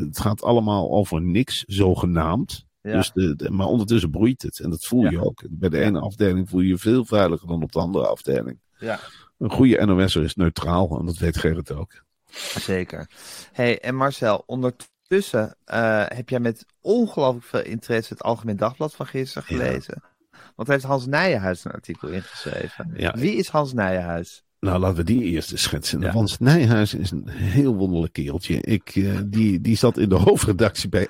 [0.00, 2.65] het gaat allemaal over niks, zogenaamd.
[2.86, 2.96] Ja.
[2.96, 4.58] Dus de, de- maar ondertussen broeit het.
[4.60, 5.20] En dat voel je Ja.
[5.20, 5.42] ook.
[5.50, 8.58] Bij de ene afdeling voel je je veel veiliger dan op de andere afdeling.
[8.78, 8.98] Ja.
[9.38, 10.98] Een goede NOS'er is neutraal.
[10.98, 12.04] En dat weet Gerrit ook.
[12.58, 13.10] Zeker.
[13.52, 19.06] hey, en Marcel, ondertussen eh, heb jij met ongelooflijk veel interesse het Algemeen Dagblad van
[19.06, 20.02] gisteren gelezen.
[20.56, 22.92] Want heeft Hans Nijenhuis een artikel ingeschreven.
[22.96, 23.14] Ja.
[23.18, 24.44] Wie is Hans Nijenhuis?
[24.60, 26.00] Nou, laten we die eerst eens schetsen.
[26.00, 26.12] Ja.
[26.12, 28.60] Want Nijhuis is een heel wonderlijk kereltje.
[28.60, 31.06] Ik, eh, die, die zat in de hoofdredactie bij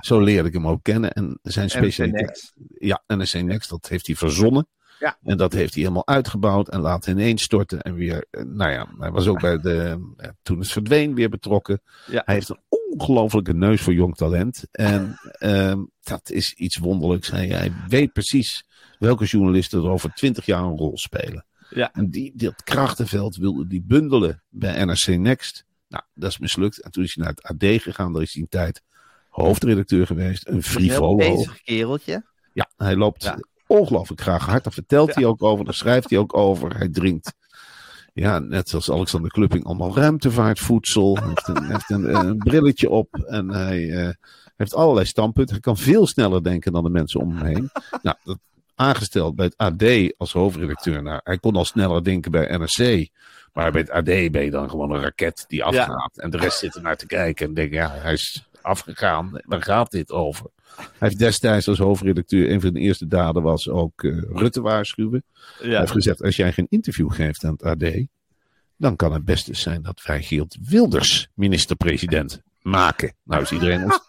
[0.00, 1.12] Zo leerde ik hem ook kennen.
[1.12, 2.52] En zijn specialiteit...
[2.78, 4.68] Ja, NRC Next, dat heeft hij verzonnen.
[4.98, 5.18] Ja.
[5.22, 7.80] En dat heeft hij helemaal uitgebouwd en laten ineens storten.
[7.80, 11.28] En weer, eh, nou ja, hij was ook bij de, eh, toen het verdween, weer
[11.28, 11.80] betrokken.
[12.06, 12.22] Ja.
[12.24, 14.64] Hij heeft een ongelofelijke neus voor jong talent.
[14.70, 17.30] En ehm, dat is iets wonderlijks.
[17.30, 18.66] Hij, hij weet precies
[18.98, 21.46] welke journalisten er over twintig jaar een rol spelen.
[21.70, 21.92] Ja.
[21.92, 25.64] En die, dat krachtenveld wilde die bundelen bij NRC Next.
[25.88, 26.80] Nou, dat is mislukt.
[26.80, 28.12] En toen is hij naar het AD gegaan.
[28.12, 28.82] Daar is hij een tijd
[29.42, 30.46] hoofdredacteur geweest.
[30.48, 31.14] Een Een frivolo.
[31.16, 32.24] bezig kereltje.
[32.52, 33.38] Ja, hij loopt Ja.
[33.66, 34.64] ongelooflijk graag hard.
[34.64, 36.76] Daar vertelt hij ook over, daar schrijft hij ook over.
[36.76, 37.32] Hij drinkt,
[38.12, 41.16] ja, net zoals Alexander Klupping, allemaal ruimtevaartvoedsel.
[41.16, 44.08] Hij heeft een, heeft een, een brilletje op en hij eh,
[44.56, 45.52] heeft allerlei standpunten.
[45.54, 47.70] Hij kan veel sneller denken dan de mensen om hem heen.
[48.02, 48.38] Nou, dat,
[48.74, 51.02] aangesteld bij het AD als hoofdredacteur.
[51.02, 53.08] Nou, hij kon al sneller denken bij NRC.
[53.52, 56.18] Maar bij het AD ben je dan gewoon een raket die afgaat.
[56.18, 59.40] En de rest zit er naar te kijken en denken, ja, hij is afgegaan.
[59.44, 60.50] Waar gaat dit over?
[60.76, 65.24] Hij heeft destijds als hoofdredacteur, een van de eerste daden was ook eh, Rutte waarschuwen.
[65.58, 68.06] Hij heeft gezegd, als jij geen interview geeft aan het AD,
[68.76, 73.14] dan kan het best eens zijn dat wij Geert Wilders minister-president maken.
[73.24, 74.00] Nou is iedereen ons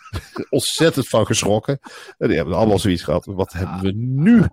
[0.50, 1.78] ontzettend van geschrokken.
[2.18, 3.24] En die hebben allemaal zoiets gehad.
[3.24, 4.44] Wat hebben we nu?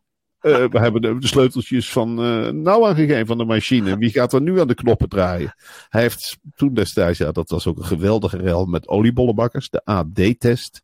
[0.53, 3.97] Eh, we hebben de, de sleuteltjes van eh nou aangegeven van de machine.
[3.97, 5.55] Wie gaat er nu aan de knoppen draaien?
[5.89, 10.81] Hij heeft toen destijds, ja, dat was ook een geweldige rel met oliebollenbakkers, de AD-test.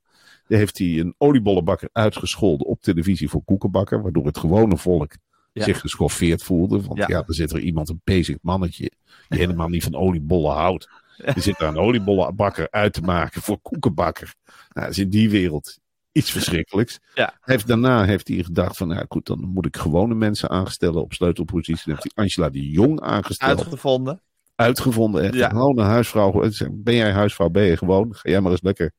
[0.47, 5.15] Daar heeft hij een oliebollenbakker uitgescholden op televisie voor koekenbakker, waardoor het gewone volk
[5.53, 5.63] Ja.
[5.63, 6.81] zich geschoffeerd voelde.
[6.81, 7.05] Want Ja.
[7.07, 7.23] ja.
[7.27, 8.91] er zit er iemand, een bezig mannetje,
[9.27, 10.89] die helemaal niet van oliebollen houdt.
[11.33, 14.33] Die zit daar een oliebollenbakker uit te maken voor koekenbakker.
[14.45, 15.79] Nou, dat is in die wereld
[16.13, 16.99] iets verschrikkelijks.
[17.15, 17.37] Ja.
[17.41, 21.13] Heeft, daarna heeft hij gedacht van, nou goed, dan moet ik gewone mensen aanstellen op
[21.13, 21.83] sleutelposities.
[21.83, 24.21] Dan heeft hij Angela de Jong aangesteld Uitgevonden.
[24.55, 25.23] uitgevonden.
[25.23, 25.33] Echt.
[25.33, 25.49] Ja.
[25.49, 26.49] Gewoon een huisvrouw.
[26.71, 27.49] Ben jij huisvrouw?
[27.49, 28.15] Ben je gewoon?
[28.15, 28.91] Ga jij maar eens lekker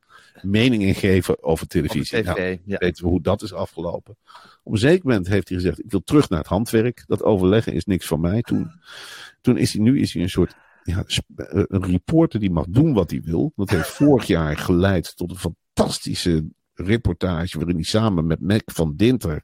[0.42, 2.22] mening ingeven over Op televisie.
[2.22, 2.36] de tv.
[2.36, 2.78] Nou, ja.
[2.78, 4.16] weten we hoe dat is afgelopen.
[4.62, 7.04] Op een zeker moment heeft hij gezegd: Ik wil terug naar het handwerk.
[7.06, 8.42] Dat overleggen is niks van mij.
[8.42, 8.70] Toen,
[9.40, 10.54] toen is hij nu is hij een soort.
[10.82, 11.04] Ja,
[11.36, 13.52] eh, een reporter die mag doen wat hij wil.
[13.56, 17.58] Dat heeft vorig jaar geleid tot een fantastische reportage.
[17.58, 19.42] waarin hij samen met Mac van Dinter.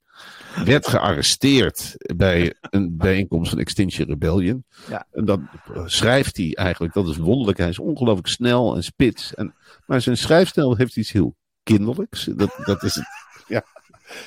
[0.65, 4.65] werd gearresteerd bij een bijeenkomst van Extinction Rebellion.
[4.89, 5.07] Ja.
[5.13, 5.49] En dan
[5.85, 7.59] schrijft hij eigenlijk, dat is wonderlijk.
[7.59, 9.35] Hij is ongelooflijk snel en spits.
[9.35, 9.55] En,
[9.87, 12.25] maar zijn schrijfstijl heeft iets heel kinderlijks.
[12.25, 13.07] Dat, dat is het.
[13.49, 13.65] Ja.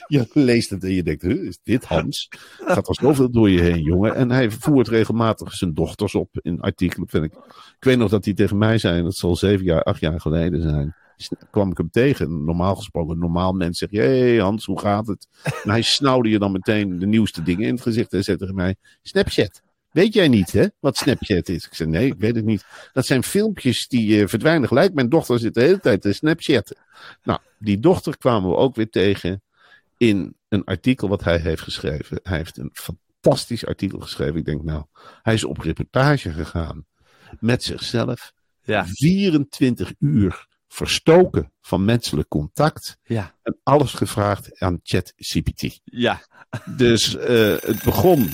[0.08, 2.28] Je leest het en je denkt, huh, is dit Hans?
[2.66, 4.16] Gaat er zoveel door je heen, jongen.
[4.16, 7.10] En hij voert regelmatig zijn dochters op in artikelen.
[7.10, 7.34] Vind ik.
[7.78, 10.62] ik weet nog dat hij tegen mij zei, dat zal zeven jaar, acht jaar geleden
[10.62, 10.96] zijn.
[11.18, 12.44] Sn- kwam ik hem tegen.
[12.44, 15.28] Normaal gesproken, normaal mens zegt, hey Hans, hoe gaat het?
[15.64, 18.14] En hij snauwde je dan meteen de nieuwste dingen in het gezicht.
[18.14, 19.62] En zei tegen mij, Snapchat.
[19.92, 21.66] Weet jij niet, hè, wat Snapchat is?
[21.66, 22.66] Ik zei, nee, ik weet het niet.
[22.94, 24.94] Dat zijn filmpjes die eh, verdwijnen gelijk.
[24.94, 26.78] Mijn dochter zit de hele tijd te Snapchatten.
[27.24, 29.42] Nou, die dochter kwamen we ook weer tegen
[29.98, 32.20] in een artikel wat hij heeft geschreven.
[32.24, 34.36] Hij heeft een fantastisch artikel geschreven.
[34.36, 34.84] Ik denk, nou,
[35.22, 36.86] hij is op reportage gegaan
[37.40, 38.34] met zichzelf.
[38.64, 38.86] Ja.
[38.86, 42.98] 24 uur verstoken van menselijk contact.
[43.04, 43.36] Ja.
[43.44, 45.80] En alles gevraagd aan ChatGPT.
[45.84, 46.22] Ja.
[46.66, 48.30] Dus eh, het begon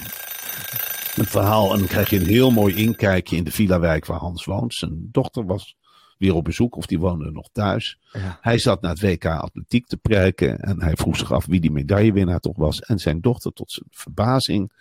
[1.16, 1.74] het verhaal.
[1.74, 4.74] En dan krijg je een heel mooi inkijkje in de villa-wijk waar Hans woont.
[4.74, 5.76] Zijn dochter was
[6.20, 8.00] weer op bezoek of die woonde nog thuis.
[8.12, 8.38] Ja.
[8.42, 10.60] Hij zat naar het WK Atletiek te prijken.
[10.60, 12.80] En hij vroeg zich af wie die medaillewinnaar toch was.
[12.82, 14.72] En zijn dochter, tot zijn verbazing.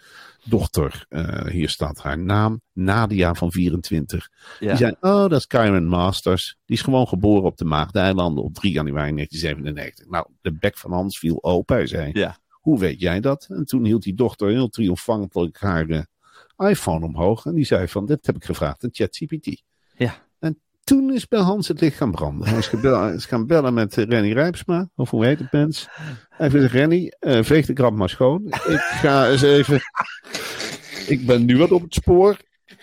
[0.44, 2.60] Dochter, eh, hier staat haar naam.
[2.72, 4.28] Nadia van 24.
[4.60, 4.68] Ja.
[4.68, 6.56] Die zei, oh, dat is Kyron Masters.
[6.64, 10.06] Die is gewoon geboren op de Maagdeilanden op 3 januari 1997.
[10.08, 11.76] Nou, de bek van Hans viel open.
[11.76, 12.38] Hij zei, Ja.
[12.50, 13.46] hoe weet jij dat?
[13.50, 16.02] En toen hield die dochter heel triomfantelijk haar eh,
[16.70, 17.46] iPhone omhoog.
[17.46, 19.62] En die zei van, dit heb ik gevraagd aan ChatGPT.
[19.96, 20.26] Ja.
[20.88, 22.48] En toen is bij Hans het licht gaan branden.
[22.48, 22.58] Hij
[23.14, 24.88] is, gaan bellen met eh, Renny Rijpsma.
[24.96, 25.88] Of hoe heet het, mens?
[26.28, 28.46] Hij zegt, Renny, eh, veeg de krant maar schoon.
[28.46, 29.80] Ik ga eens even...
[31.06, 32.36] Ik ben nu wat op het spoor.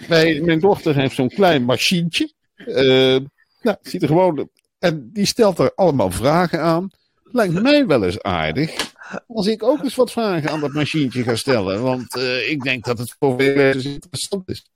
[0.07, 2.33] Mijn, dochter heeft zo'n klein machientje.
[2.55, 3.17] Eh,
[3.61, 4.49] nou, ziet er gewoon...
[4.79, 6.89] En die stelt er allemaal vragen aan.
[7.23, 8.93] Lijkt mij wel eens aardig.
[9.27, 11.81] Als ik ook eens wat vragen aan dat machientje ga stellen.
[11.81, 12.15] Want
[12.47, 14.69] ik denk dat het voor veel mensen interessant is.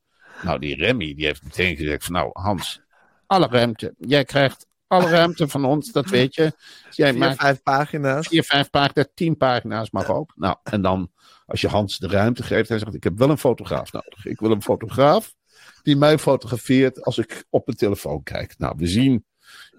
[0.43, 2.81] Nou, die Remy die heeft meteen gezegd van nou Hans,
[3.29, 3.93] alle ruimte.
[3.97, 6.51] Jij krijgt alle ruimte van ons, dat weet je.
[6.89, 8.27] Jij Vier, maakt vijf pagina's.
[8.27, 10.33] vier, vijf pagina's, tien pagina's mag ook.
[10.35, 11.11] Nou, en dan
[11.45, 14.25] als je Hans de ruimte geeft, hij zegt ik heb wel een fotograaf nodig.
[14.25, 15.33] Ik wil een fotograaf
[15.83, 18.57] die mij fotografeert als ik op mijn telefoon kijk.
[18.57, 19.25] Nou, we zien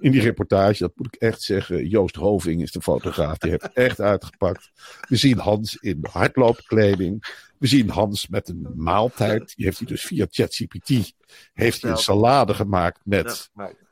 [0.00, 3.38] in die reportage, dat moet ik echt zeggen, Joost Hoving is de fotograaf.
[3.38, 4.70] Die heeft echt uitgepakt.
[5.08, 7.24] We zien Hans in hardloopkleding.
[7.58, 9.52] We zien Hans met een maaltijd.
[9.56, 11.12] Die heeft hij dus via ChatGPT.
[11.52, 13.50] Heeft hij een salade gemaakt met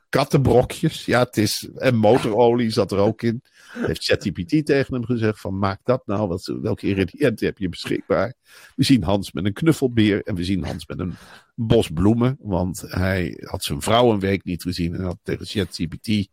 [0.09, 1.05] kattenbrokjes.
[1.05, 1.69] Ja, het is.
[1.75, 3.41] En motorolie zat er ook in.
[3.71, 6.27] Heeft ChatGPT tegen hem gezegd: van maak dat nou.
[6.27, 8.33] Wat, welke ingrediënten heb je beschikbaar?
[8.75, 10.23] We zien Hans met een knuffelbeer.
[10.23, 11.13] En we zien Hans met een
[11.55, 12.37] bos bloemen.
[12.41, 14.95] Want hij had zijn vrouw een week niet gezien.
[14.95, 16.27] En had tegen ChatGPT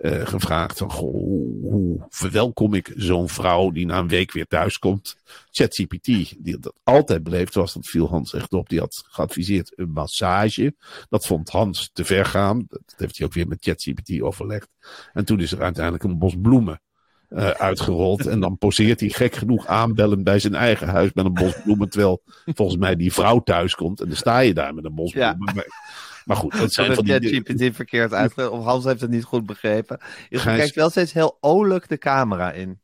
[0.00, 4.46] eh, gevraagd: van, goh, hoe, hoe verwelkom ik zo'n vrouw die na een week weer
[4.46, 5.16] thuis komt?
[5.50, 6.04] ChatGPT,
[6.38, 8.68] die dat altijd beleefd was, dat viel Hans echt op.
[8.68, 10.74] Die had geadviseerd een massage.
[11.08, 12.64] Dat vond Hans te ver gaan.
[12.68, 14.68] Dat heeft hij ook weer met ChatGPT overlegd.
[15.12, 16.80] En toen is er uiteindelijk een bos bloemen
[17.28, 18.26] eh, uitgerold.
[18.26, 21.88] En dan poseert hij gek genoeg aanbellen bij zijn eigen huis met een bos bloemen.
[21.90, 24.00] Terwijl volgens mij die vrouw thuis komt.
[24.00, 25.34] En dan sta je daar met een bos Ja.
[25.34, 25.54] bloemen.
[25.54, 25.66] Maar,
[26.28, 27.42] maar goed, dat Dat zijn van heeft die...
[27.42, 28.50] ChatGPT verkeerd uitge...
[28.50, 30.00] Of Hans heeft het niet goed begrepen.
[30.28, 32.80] Je kijkt wel steeds heel olijk de camera in.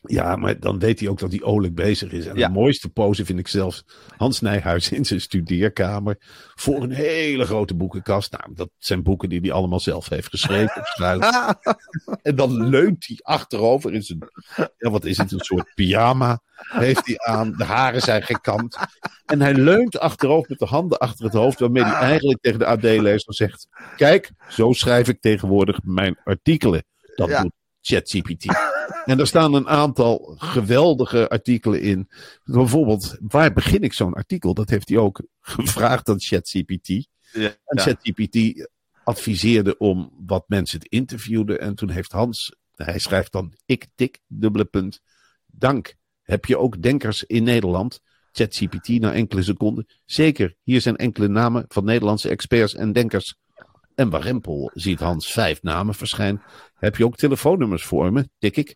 [0.00, 2.26] Ja, maar dan weet hij ook dat hij oorlijk bezig is.
[2.26, 2.46] En Ja.
[2.46, 3.84] de mooiste pose vind ik zelfs
[4.16, 6.16] Hans Nijhuis in zijn studeerkamer.
[6.54, 8.32] Voor een hele grote boekenkast.
[8.32, 10.82] Nou, dat zijn boeken die hij allemaal zelf heeft geschreven.
[12.22, 14.18] En dan leunt hij achterover in zijn,
[14.78, 17.52] ja, wat is het, een soort pyjama heeft hij aan.
[17.56, 18.76] De haren zijn gekamd.
[19.26, 22.66] En hij leunt achterover met de handen achter het hoofd, waarmee hij eigenlijk tegen de
[22.66, 26.84] AD-lezer zegt, kijk, zo schrijf ik tegenwoordig mijn artikelen.
[27.14, 27.42] Dat Ja.
[27.42, 28.44] doet ChatGPT.
[29.04, 32.08] En daar staan een aantal geweldige artikelen in.
[32.44, 34.54] Bijvoorbeeld, waar begin ik zo'n artikel?
[34.54, 36.88] Dat heeft hij ook gevraagd aan ChatGPT.
[37.32, 37.54] Ja.
[37.64, 37.80] En.
[37.80, 38.68] ChatGPT
[39.04, 41.60] adviseerde om wat mensen te interviewden.
[41.60, 45.00] En toen heeft Hans, hij schrijft dan ik tik, dubbele punt,
[45.46, 45.96] dank.
[46.22, 48.00] Heb je ook denkers in Nederland?
[48.32, 49.86] ChatGPT na enkele seconden.
[50.04, 53.34] Zeker, hier zijn enkele namen van Nederlandse experts en denkers.
[53.98, 56.42] En Warempel ziet Hans vijf namen verschijnen.
[56.74, 58.28] Heb je ook telefoonnummers voor me?
[58.38, 58.74] Tik ik.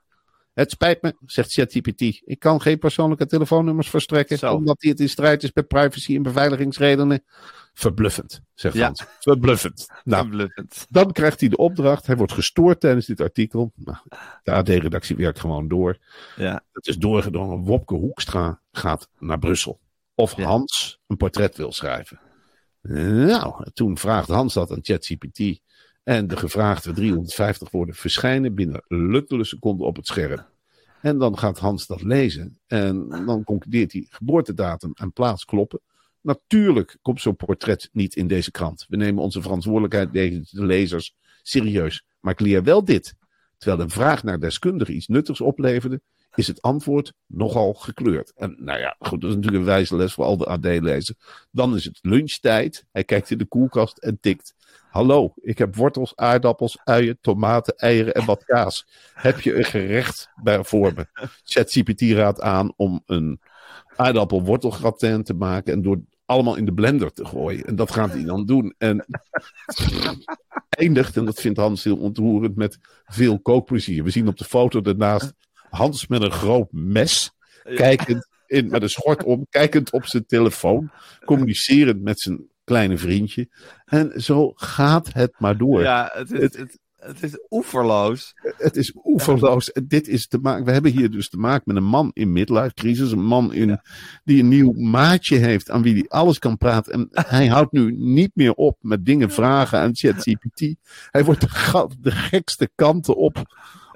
[0.52, 2.00] Het spijt me, zegt ChatGPT.
[2.24, 4.54] Ik kan geen persoonlijke telefoonnummers verstrekken, Zo.
[4.54, 7.24] omdat die het in strijd is met privacy en beveiligingsredenen.
[7.72, 8.84] Verbluffend, zegt Ja.
[8.84, 9.04] Hans.
[9.20, 9.86] Verbluffend.
[10.04, 10.86] Nou, Bluffend.
[10.88, 12.06] dan krijgt hij de opdracht.
[12.06, 13.72] Hij wordt gestoord tijdens dit artikel.
[13.74, 13.98] Nou,
[14.42, 15.98] de AD-redactie werkt gewoon door.
[16.36, 16.64] Ja.
[16.72, 17.58] Het is doorgedrongen.
[17.64, 19.80] Wopke Hoekstra gaat naar Brussel.
[20.14, 20.44] Of Ja.
[20.44, 22.20] Hans een portret wil schrijven.
[22.82, 25.60] Nou, toen vraagt Hans dat aan ChatGPT.
[26.02, 30.40] En de gevraagde 350 woorden verschijnen binnen luttele seconden op het scherm.
[31.00, 32.58] En dan gaat Hans dat lezen.
[32.66, 35.80] En dan concludeert hij geboortedatum en plaats kloppen.
[36.20, 38.86] Natuurlijk komt zo'n portret niet in deze krant.
[38.88, 42.04] We nemen onze verantwoordelijkheid tegen de lezers serieus.
[42.20, 43.14] Maar ik leer wel dit.
[43.58, 46.00] Terwijl een vraag naar deskundigen iets nuttigs opleverde,
[46.34, 48.32] is het antwoord nogal gekleurd.
[48.36, 51.14] En nou ja, goed, dat is natuurlijk een wijze les voor al de AD-lezers.
[51.50, 52.84] Dan is het lunchtijd.
[52.92, 54.54] Hij kijkt in de koelkast en tikt.
[54.90, 58.86] Hallo, ik heb wortels, aardappels, uien, tomaten, eieren en wat kaas.
[59.14, 61.06] Heb je een gerecht bij voor me?
[61.44, 63.40] ChatGPT raadt aan om een
[63.96, 67.66] aardappel-wortelgratin te maken en door allemaal in de blender te gooien.
[67.66, 68.74] En dat gaat hij dan doen.
[68.78, 69.04] En
[70.68, 74.04] eindigt, en dat vindt Hans heel ontroerend, met veel kookplezier.
[74.04, 75.34] We zien op de foto daarnaast
[75.72, 77.32] Hans met een groot mes,
[77.62, 80.90] kijkend in, met een schort om, kijkend op zijn telefoon,
[81.24, 83.48] communicerend met zijn kleine vriendje.
[83.84, 85.82] En zo gaat het maar door.
[85.82, 88.32] Ja, het is, het, het is oeverloos.
[88.56, 89.72] Het is oeverloos.
[89.84, 90.64] Dit is te maken.
[90.64, 93.12] We hebben hier dus te maken met een man in midlife crisis.
[93.12, 93.80] Een man in,
[94.24, 96.92] die een nieuw maatje heeft aan wie hij alles kan praten.
[96.92, 100.74] En hij houdt nu niet meer op met dingen vragen aan ChatGPT.
[101.10, 103.42] Hij wordt de, gekste kanten op,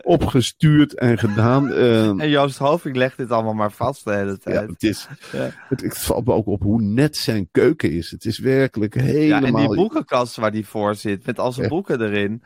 [0.06, 1.72] opgestuurd en gedaan.
[1.72, 4.68] Eh, En Joost Hoving legt dit allemaal maar vast de hele ja, tijd.
[4.70, 5.50] het, is, Ja.
[5.68, 8.10] het, het valt me ook op hoe net zijn keuken is.
[8.10, 9.60] Het is werkelijk Ja, helemaal...
[9.62, 11.70] en die boekenkast waar die voor zit, met al zijn Ja.
[11.72, 12.42] boeken erin.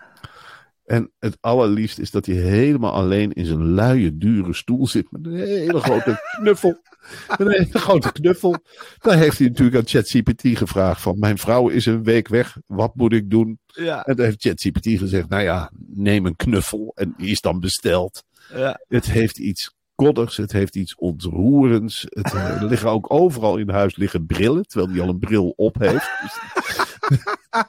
[0.91, 5.11] En het allerliefst is dat hij helemaal alleen in zijn luie, dure stoel zit.
[5.11, 6.81] Met een hele grote knuffel.
[7.29, 8.57] Met een hele grote knuffel.
[8.99, 11.19] Daar heeft hij natuurlijk aan ChatGPT gevraagd van...
[11.19, 13.59] Mijn vrouw is een week weg, wat moet ik doen?
[13.67, 15.29] Ja, En daar heeft ChatGPT gezegd...
[15.29, 16.93] Nou ja, neem een knuffel.
[16.95, 18.25] En die is dan besteld.
[18.55, 18.81] ja.
[18.89, 22.07] Het heeft iets koddigs, het heeft iets ontroerends.
[22.09, 25.53] Het, eh, er liggen ook overal in huis liggen brillen, terwijl hij al een bril
[25.57, 26.11] op heeft.
[26.23, 26.39] Dus,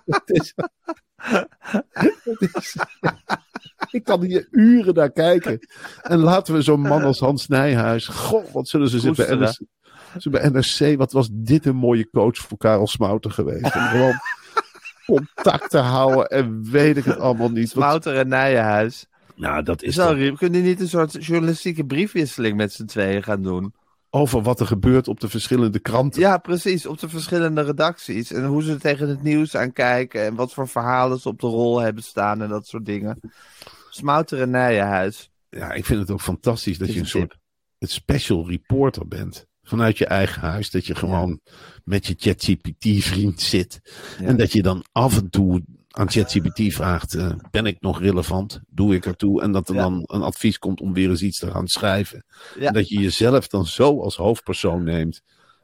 [0.05, 0.53] het is,
[3.91, 5.59] ik kan hier uren naar kijken.
[6.01, 8.07] En laten we zo'n man als Hans Nijhuis.
[8.07, 9.35] Goh, wat zullen ze zich bij.
[9.35, 9.57] NRC,
[10.17, 10.97] ze bij NRC.
[10.97, 13.75] Wat was dit een mooie coach voor Karel Smouter geweest?
[13.75, 14.15] Om gewoon
[15.05, 17.73] contact te houden en weet ik het allemaal niet.
[17.73, 19.05] Want, Wouter en Nijenhuis.
[19.35, 23.23] nou, dat is toch- Riem, kunnen die niet een soort journalistieke briefwisseling met z'n tweeën
[23.23, 23.73] gaan doen?
[24.13, 26.21] Over wat er gebeurt op de verschillende kranten.
[26.21, 26.85] Ja, precies.
[26.85, 28.31] Op de verschillende redacties.
[28.31, 30.25] En hoe ze tegen het nieuws aankijken.
[30.25, 33.19] En wat voor verhalen ze op de rol hebben staan en dat soort dingen.
[33.89, 35.31] Smouter en Nijenhuis.
[35.49, 37.37] ja, ik vind het ook fantastisch dat je een een soort
[37.77, 39.45] het special reporter bent.
[39.63, 40.71] Vanuit je eigen huis.
[40.71, 41.39] Dat je gewoon
[41.83, 43.79] met je ChatGPT-vriend zit.
[44.19, 44.25] Ja.
[44.25, 48.61] En dat je dan af en toe aan ChatGPT vraagt: eh, Ben ik nog relevant?
[48.69, 49.41] Doe ik ertoe?
[49.41, 49.81] En dat er Ja.
[49.81, 52.25] dan een advies komt om weer eens iets te gaan schrijven.
[52.59, 52.67] Ja.
[52.67, 55.21] En dat je jezelf dan zo als hoofdpersoon neemt.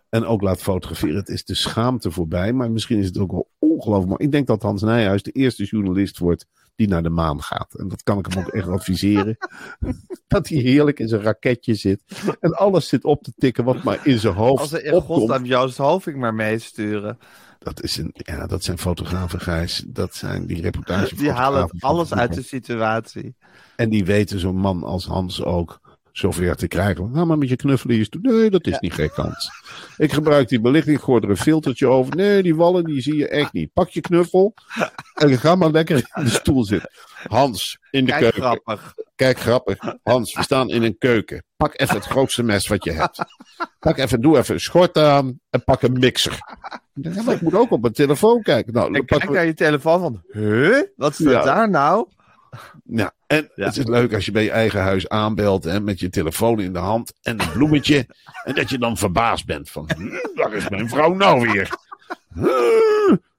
[0.09, 1.15] En ook laat fotograferen.
[1.15, 2.53] Het is de schaamte voorbij.
[2.53, 4.09] Maar misschien is het ook wel ongelooflijk.
[4.09, 7.73] Maar ik denk dat Hans Nijhuis de eerste journalist wordt die naar de maan gaat.
[7.73, 9.37] En dat kan ik hem ook echt adviseren.
[10.27, 12.01] dat hij heerlijk in zijn raketje zit.
[12.39, 15.19] En alles zit op te tikken wat maar in zijn hoofd Als ze in opkomt.
[15.19, 17.17] godsnaam Joost Hoving maar meesturen.
[17.59, 19.83] Dat, is een, ja, dat zijn fotografen, Gijs.
[19.87, 21.17] Dat zijn die reportagefotografen.
[21.25, 23.35] Die halen alles uit de situatie.
[23.75, 25.79] En die weten zo'n man als Hans ook
[26.11, 27.11] zover te krijgen.
[27.11, 28.07] Nou, maar met je knuffelen.
[28.21, 28.77] Nee, dat is Ja.
[28.81, 29.51] niet gek, Hans.
[29.97, 32.15] Ik gebruik die belichting, ik gooi er een filtertje over.
[32.15, 33.73] Nee, die wallen, die zie je echt niet.
[33.73, 34.53] Pak je knuffel
[35.13, 36.89] en ga maar lekker in de stoel zitten.
[37.27, 38.41] Hans, in de Kijk, keuken.
[38.41, 38.93] grappig.
[39.15, 39.77] Kijk, grappig.
[40.03, 41.43] Hans, we staan in een keuken.
[41.57, 43.19] Pak even het grootste mes wat je hebt.
[43.79, 46.39] Pak even, doe even een schort aan en pak een mixer.
[47.01, 48.73] Ja, maar ik moet ook op mijn telefoon kijken.
[48.73, 50.81] Nou, En kijk naar je telefoon van, huh?
[50.95, 51.41] Wat staat Ja.
[51.43, 52.07] daar nou?
[52.83, 53.65] Ja, en Ja.
[53.65, 56.73] het is leuk als je bij je eigen huis aanbelt hè, met je telefoon in
[56.73, 58.05] de hand en een bloemetje.
[58.45, 61.69] en dat je dan verbaasd bent van, "Hm, waar is mijn vrouw nou weer?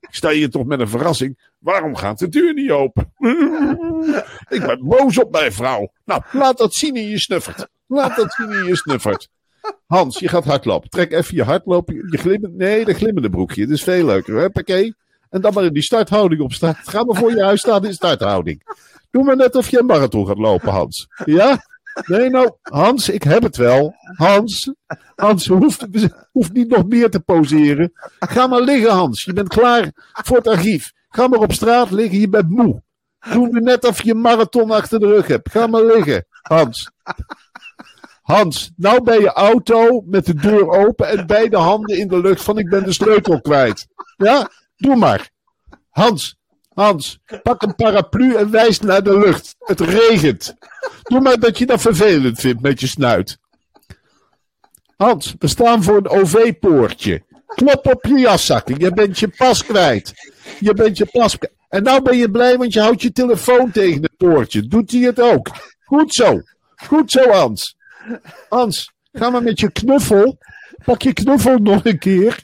[0.01, 1.51] Ik sta hier toch met een verrassing.
[1.59, 3.13] Waarom gaat de deur niet open?
[4.49, 5.93] ik ben boos op mijn vrouw.
[6.05, 7.69] Nou, laat dat zien in je snuffert.
[7.87, 9.29] Laat dat zien in je snuffert.
[9.87, 10.91] Hans, je gaat hardlopen.
[10.91, 11.95] Trek even je hardlopen.
[11.95, 13.67] Je nee, dat glimmende broekje.
[13.67, 14.39] Dat is veel leuker.
[14.39, 14.95] Huppakee.
[15.31, 16.75] En dan maar in die starthouding op staan.
[16.75, 18.63] Ga maar voor je huis staan in starthouding.
[19.11, 21.07] Doe maar net of je een marathon gaat lopen, Hans.
[21.25, 21.67] Ja?
[22.07, 23.95] Nee, nou, Hans, ik heb het wel.
[24.17, 24.73] Hans,
[25.15, 25.87] Hans hoeft,
[26.33, 27.93] hoeft niet nog meer te poseren.
[28.19, 29.25] Ga maar liggen, Hans.
[29.25, 29.91] Je bent klaar
[30.25, 30.93] voor het archief.
[31.09, 32.83] Ga maar op straat liggen, je bent moe.
[33.33, 35.51] Doe maar net of je een marathon achter de rug hebt.
[35.51, 36.91] Ga maar liggen, Hans.
[38.29, 42.43] Hans, nou bij je auto met de deur open en beide handen in de lucht
[42.43, 43.87] van ik ben de sleutel kwijt.
[44.17, 45.31] Ja, doe maar.
[45.91, 46.37] Hans,
[46.75, 49.55] Hans, pak een paraplu en wijs naar de lucht.
[49.59, 50.55] Het regent.
[51.03, 53.39] Doe maar dat je dat vervelend vindt met je snuit.
[54.97, 57.23] Hans, we staan voor een OV-poortje.
[57.47, 58.79] Klop op je jaszakken.
[58.79, 60.13] Je bent je pas kwijt.
[60.61, 61.55] Je bent je pas kwijt.
[61.69, 64.67] En nou ben je blij, want je houdt je telefoon tegen het poortje.
[64.67, 65.51] Doet hij het ook?
[65.85, 66.41] Goed zo.
[66.77, 67.77] Goed zo, Hans.
[68.49, 70.39] Hans, ga maar met je knuffel.
[70.85, 72.43] Pak je knuffel nog een keer.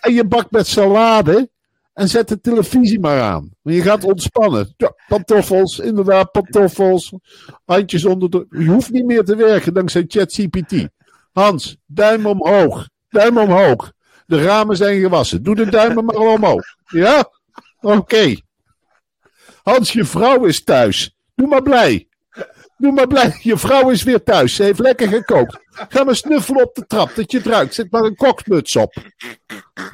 [0.00, 1.52] En je bak met salade.
[1.92, 3.50] En zet de televisie maar aan.
[3.62, 4.74] Want je gaat ontspannen.
[4.76, 7.12] Ja, pantoffels, inderdaad, pantoffels.
[7.64, 8.46] Handjes onder de...
[8.50, 10.88] Je hoeft niet meer te werken dankzij ChatGPT.
[11.32, 12.88] Hans, duim omhoog.
[13.08, 13.92] Duim omhoog.
[14.26, 15.42] De ramen zijn gewassen.
[15.42, 16.64] Doe de duimen maar omhoog.
[16.86, 17.30] Ja?
[17.80, 18.34] Oké.
[19.62, 21.16] Hans, je vrouw is thuis.
[21.34, 22.08] Doe maar blij.
[22.76, 23.38] Doe maar blij.
[23.42, 24.54] Je vrouw is weer thuis.
[24.54, 25.58] Ze heeft lekker gekookt.
[25.70, 27.74] Ga maar snuffelen op de trap dat je het ruikt.
[27.74, 28.96] Zet maar een koksmuts op.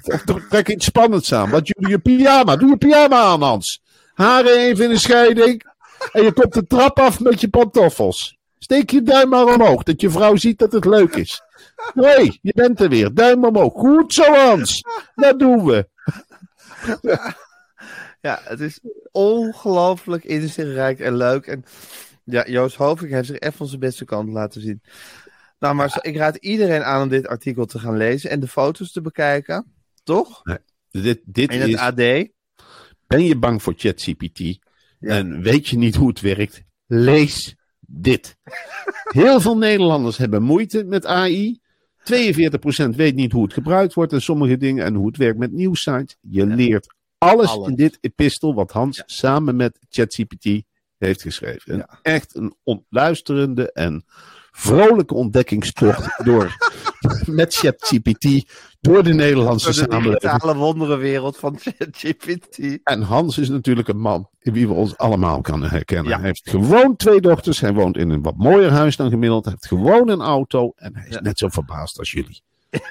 [0.02, 1.50] Of trek iets spannends aan.
[1.50, 2.56] Wat doe je pyjama?
[2.56, 3.82] Doe je pyjama aan, Hans.
[4.14, 5.68] Haren even in een scheiding.
[6.12, 8.38] En je komt de trap af met je pantoffels.
[8.58, 11.42] Steek je duim maar omhoog, dat je vrouw ziet dat het leuk is.
[11.94, 13.14] Hé, hey, je bent er weer.
[13.14, 13.72] Duim omhoog.
[13.72, 14.84] Goed zo, Hans.
[15.14, 15.88] Dat doen we.
[18.20, 18.80] Ja, het is
[19.12, 21.46] ongelooflijk inzichtrijk en leuk.
[21.46, 21.64] En
[22.30, 24.82] ja, Joost Hoving heeft zich echt van zijn beste kant laten zien.
[25.58, 28.92] Nou, maar ik raad iedereen aan om dit artikel te gaan lezen en de foto's
[28.92, 29.72] te bekijken.
[30.02, 30.42] Toch?
[30.90, 31.94] Dit, dit In het is, AD.
[33.06, 34.58] ben je bang voor ChatGPT
[35.00, 36.62] en weet je niet hoe het werkt?
[36.86, 38.36] Lees dit.
[39.04, 41.60] Heel veel Nederlanders hebben moeite met AI.
[42.00, 45.52] 42% weet niet hoe het gebruikt wordt en sommige dingen en hoe het werkt met
[45.52, 46.16] nieuwsites.
[46.20, 47.68] Je leert alles, Alles.
[47.68, 50.62] in dit epistel wat Hans samen met ChatGPT
[51.06, 51.72] heeft geschreven.
[51.72, 54.04] En Echt een ontluisterende en
[54.50, 56.56] vrolijke ontdekkingstocht door
[57.26, 60.18] met ChatGPT door de Nederlandse de samenleving.
[60.20, 62.78] digitale wonderenwereld van ChatGPT.
[62.84, 66.10] En Hans is natuurlijk een man in wie we ons allemaal kunnen herkennen.
[66.12, 66.18] Ja.
[66.18, 67.60] Hij heeft gewoon twee dochters.
[67.60, 69.44] Hij woont in een wat mooier huis dan gemiddeld.
[69.44, 70.72] Hij heeft gewoon een auto.
[70.76, 71.20] En hij is Ja.
[71.20, 72.42] net zo verbaasd als jullie.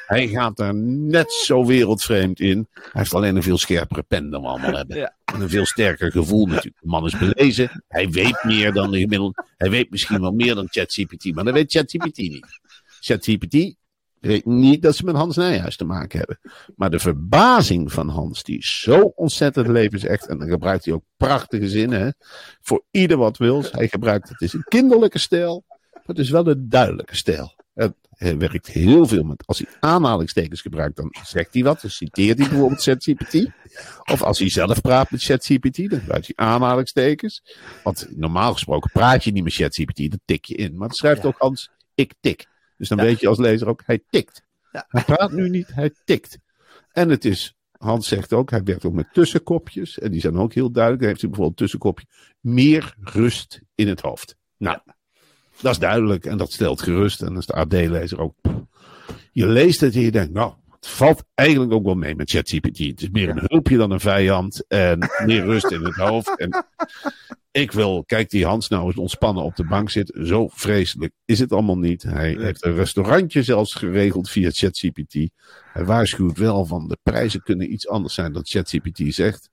[0.06, 2.68] Hij gaat daar net zo wereldvreemd in.
[2.74, 4.98] Hij heeft alleen een veel scherpere pen dan we allemaal hebben.
[4.98, 5.16] Ja.
[5.26, 6.82] En een veel sterker gevoel natuurlijk.
[6.82, 7.84] De man is belezen.
[7.88, 9.44] Hij weet meer dan de gemiddeld.
[9.58, 11.34] Hij weet misschien wel meer dan ChatGPT.
[11.36, 12.60] Maar dat weet ChatGPT niet.
[13.00, 13.76] ChatGPT
[14.20, 16.40] weet niet dat ze met Hans Nijhuis te maken hebben.
[16.76, 20.28] Maar de verbazing van Hans, die is zo ontzettend levensecht.
[20.28, 22.00] En dan gebruikt hij ook prachtige zinnen.
[22.00, 22.10] Hè?
[22.62, 23.72] Voor ieder wat wils.
[23.72, 25.64] Hij gebruikt, het is een kinderlijke stijl.
[25.94, 27.58] Maar het is wel een duidelijke stijl.
[27.80, 27.94] Het,
[28.38, 31.82] werkt heel veel met, als hij aanhalingstekens gebruikt, dan zegt hij wat.
[31.82, 33.52] Dan citeert hij bijvoorbeeld ChatGPT.
[34.12, 37.44] Of als hij zelf praat met ChatGPT, dan gebruikt hij aanhalingstekens.
[37.84, 40.78] Want normaal gesproken praat je niet met ChatGPT, dat tik je in.
[40.78, 42.46] Maar het schrijft ook Hans, ik tik.
[42.78, 44.44] Dus dan weet je als lezer ook, hij tikt.
[44.72, 44.86] Ja.
[44.88, 46.38] Hij praat nu niet, hij tikt.
[46.92, 50.00] En het is, Hans zegt ook, hij werkt ook met tussenkopjes.
[50.00, 51.02] En die zijn ook heel duidelijk.
[51.02, 52.06] Dan heeft hij bijvoorbeeld tussenkopje,
[52.40, 54.36] meer rust in het hoofd.
[54.58, 54.80] Nou,
[55.62, 57.22] dat is duidelijk en dat stelt gerust.
[57.22, 58.36] En dan is de AD-lezer ook.
[59.32, 62.78] Je leest het en je denkt, nou, het valt eigenlijk ook wel mee met ChatGPT.
[62.78, 64.68] Het is meer een hulpje dan een vijand.
[64.68, 66.38] En meer rust in het hoofd.
[66.38, 66.66] En
[67.52, 70.18] ik wil, kijk, die Hans nou eens ontspannen op de bank zit.
[70.24, 72.04] Zo vreselijk is het allemaal niet.
[72.04, 75.14] Hij heeft een restaurantje zelfs geregeld via ChatGPT.
[75.74, 79.50] Hij waarschuwt wel van de prijzen kunnen iets anders zijn dan ChatGPT zegt.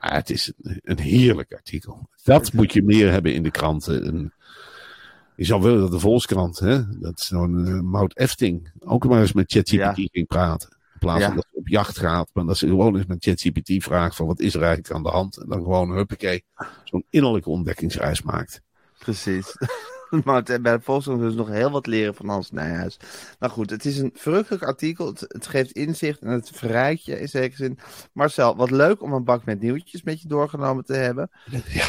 [0.00, 2.08] Maar het is een, een heerlijk artikel.
[2.24, 4.06] Dat moet je meer hebben in de kranten.
[4.06, 4.32] Een,
[5.36, 9.32] je zou willen dat de Volkskrant, hè, dat zo'n uh, Mout Efting ook maar eens
[9.32, 9.92] met ChatGPT Ja.
[9.94, 10.68] ging praten.
[10.92, 11.26] In plaats Ja.
[11.26, 14.26] van dat ze op jacht gaat, maar dat ze gewoon eens met ChatGPT vraagt van
[14.26, 15.36] wat is er eigenlijk aan de hand.
[15.36, 16.44] En dan gewoon, huppakee,
[16.84, 18.60] zo'n innerlijke ontdekkingsreis maakt.
[18.98, 19.46] Precies.
[20.24, 22.96] Maar het- bij de Volkskrant dus nog heel wat leren van Hans Nijhuis.
[23.38, 25.06] Nou goed, het is een verrukkelijk artikel.
[25.06, 27.78] Het, het geeft inzicht en het verrijkt je in zekere zin.
[28.12, 31.30] Marcel, wat leuk om een bak met nieuwtjes met je doorgenomen te hebben.
[31.68, 31.86] Ja.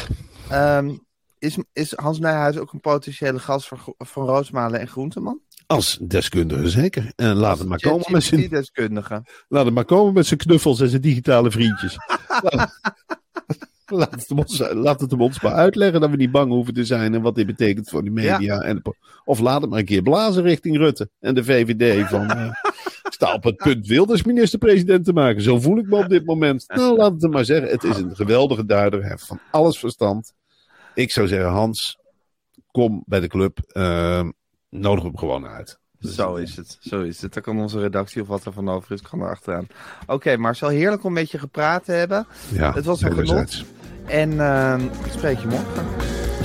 [0.50, 0.96] Ehm,
[1.38, 3.68] is, is Hans Nijhuis ook een potentiële gast
[3.98, 5.40] van, Roosmalen en Groenteman?
[5.66, 7.12] Als deskundige zeker.
[7.16, 9.22] En laat het maar komen met zijn, deskundige.
[9.48, 11.96] laat het maar komen met zijn knuffels en zijn digitale vriendjes.
[12.50, 12.80] laat,
[13.86, 16.74] laat het hem ons, laat het hem ons maar uitleggen dat we niet bang hoeven
[16.74, 18.60] te zijn en wat dit betekent voor de media.
[18.60, 22.30] En, de of laat het maar een keer blazen richting Rutte en de VVD van...
[22.30, 22.50] eh,
[23.18, 25.42] sta op het punt Wilders minister-president te maken.
[25.42, 26.64] Zo voel ik me op dit moment.
[26.68, 27.70] Nou, laat het hem maar zeggen.
[27.70, 29.00] Het is een geweldige duider.
[29.00, 30.32] Hij heeft van alles verstand.
[30.98, 31.98] Ik zou zeggen, Hans,
[32.70, 33.58] kom bij de club.
[33.58, 34.28] Eh,
[34.70, 35.78] nodig hem gewoon uit.
[35.98, 37.34] Zo is het, zo is het.
[37.34, 39.66] Dan kan onze redactie of wat er van over is, kan er achteraan.
[40.06, 42.26] Oké, Marcel, heerlijk om met je gepraat te hebben.
[42.52, 43.28] Ja, Het was een genot.
[43.28, 43.64] wederzijds.
[44.06, 45.84] En ehm, ik spreek je morgen.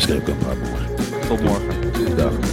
[0.10, 0.95] Een paar morgen.
[1.28, 2.16] Tot morgen.
[2.18, 2.53] Dag.